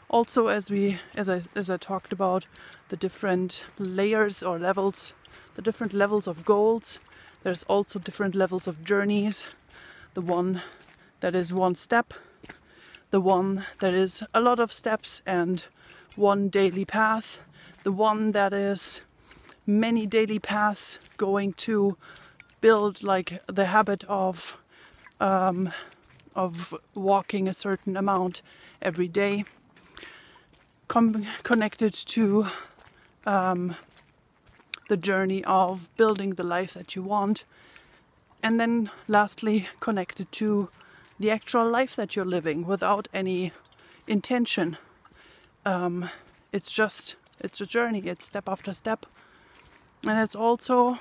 also, 0.09 0.47
as 0.47 0.71
we, 0.71 0.97
as 1.13 1.29
I, 1.29 1.41
as 1.53 1.69
I 1.69 1.77
talked 1.77 2.11
about, 2.11 2.47
the 2.89 2.97
different 2.97 3.63
layers 3.77 4.41
or 4.41 4.57
levels, 4.57 5.13
the 5.53 5.61
different 5.61 5.93
levels 5.93 6.25
of 6.25 6.43
goals. 6.43 6.99
There's 7.45 7.61
also 7.65 7.99
different 7.99 8.33
levels 8.33 8.65
of 8.65 8.83
journeys. 8.83 9.45
The 10.15 10.21
one 10.21 10.63
that 11.19 11.35
is 11.35 11.53
one 11.53 11.75
step, 11.75 12.11
the 13.11 13.21
one 13.21 13.67
that 13.81 13.93
is 13.93 14.23
a 14.33 14.41
lot 14.41 14.59
of 14.59 14.73
steps 14.73 15.21
and 15.27 15.63
one 16.15 16.49
daily 16.49 16.85
path, 16.85 17.41
the 17.83 17.91
one 17.91 18.31
that 18.31 18.51
is 18.51 19.01
many 19.67 20.07
daily 20.07 20.39
paths 20.39 20.97
going 21.17 21.53
to 21.53 21.97
build 22.61 23.03
like 23.03 23.39
the 23.45 23.65
habit 23.65 24.03
of 24.05 24.57
um, 25.19 25.71
of 26.35 26.73
walking 26.95 27.47
a 27.47 27.53
certain 27.53 27.95
amount 27.95 28.41
every 28.81 29.07
day, 29.07 29.45
com- 30.87 31.27
connected 31.43 31.93
to 31.93 32.47
um, 33.27 33.75
the 34.87 34.97
journey 34.97 35.43
of 35.45 35.89
building 35.97 36.31
the 36.31 36.43
life 36.43 36.73
that 36.73 36.95
you 36.95 37.01
want, 37.01 37.43
and 38.43 38.59
then 38.59 38.91
lastly 39.07 39.67
connected 39.79 40.31
to 40.33 40.69
the 41.19 41.31
actual 41.31 41.69
life 41.69 41.95
that 41.95 42.15
you're 42.15 42.25
living 42.25 42.65
without 42.65 43.07
any 43.13 43.51
intention. 44.07 44.77
Um, 45.65 46.09
it's 46.51 46.71
just 46.71 47.15
it's 47.39 47.59
a 47.61 47.65
journey. 47.65 47.99
It's 48.05 48.25
step 48.25 48.47
after 48.47 48.73
step, 48.73 49.05
and 50.07 50.19
it's 50.19 50.35
also 50.35 50.99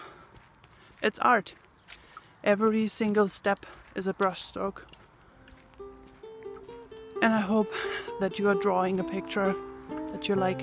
it's 1.02 1.18
art. 1.18 1.54
Every 2.42 2.88
single 2.88 3.28
step 3.28 3.66
is 3.94 4.06
a 4.06 4.14
brushstroke. 4.14 4.82
And 7.22 7.32
I 7.32 7.40
hope 7.40 7.72
that 8.20 8.38
you 8.38 8.48
are 8.48 8.54
drawing 8.54 9.00
a 9.00 9.04
picture 9.04 9.54
that 10.12 10.28
you 10.28 10.34
like. 10.34 10.62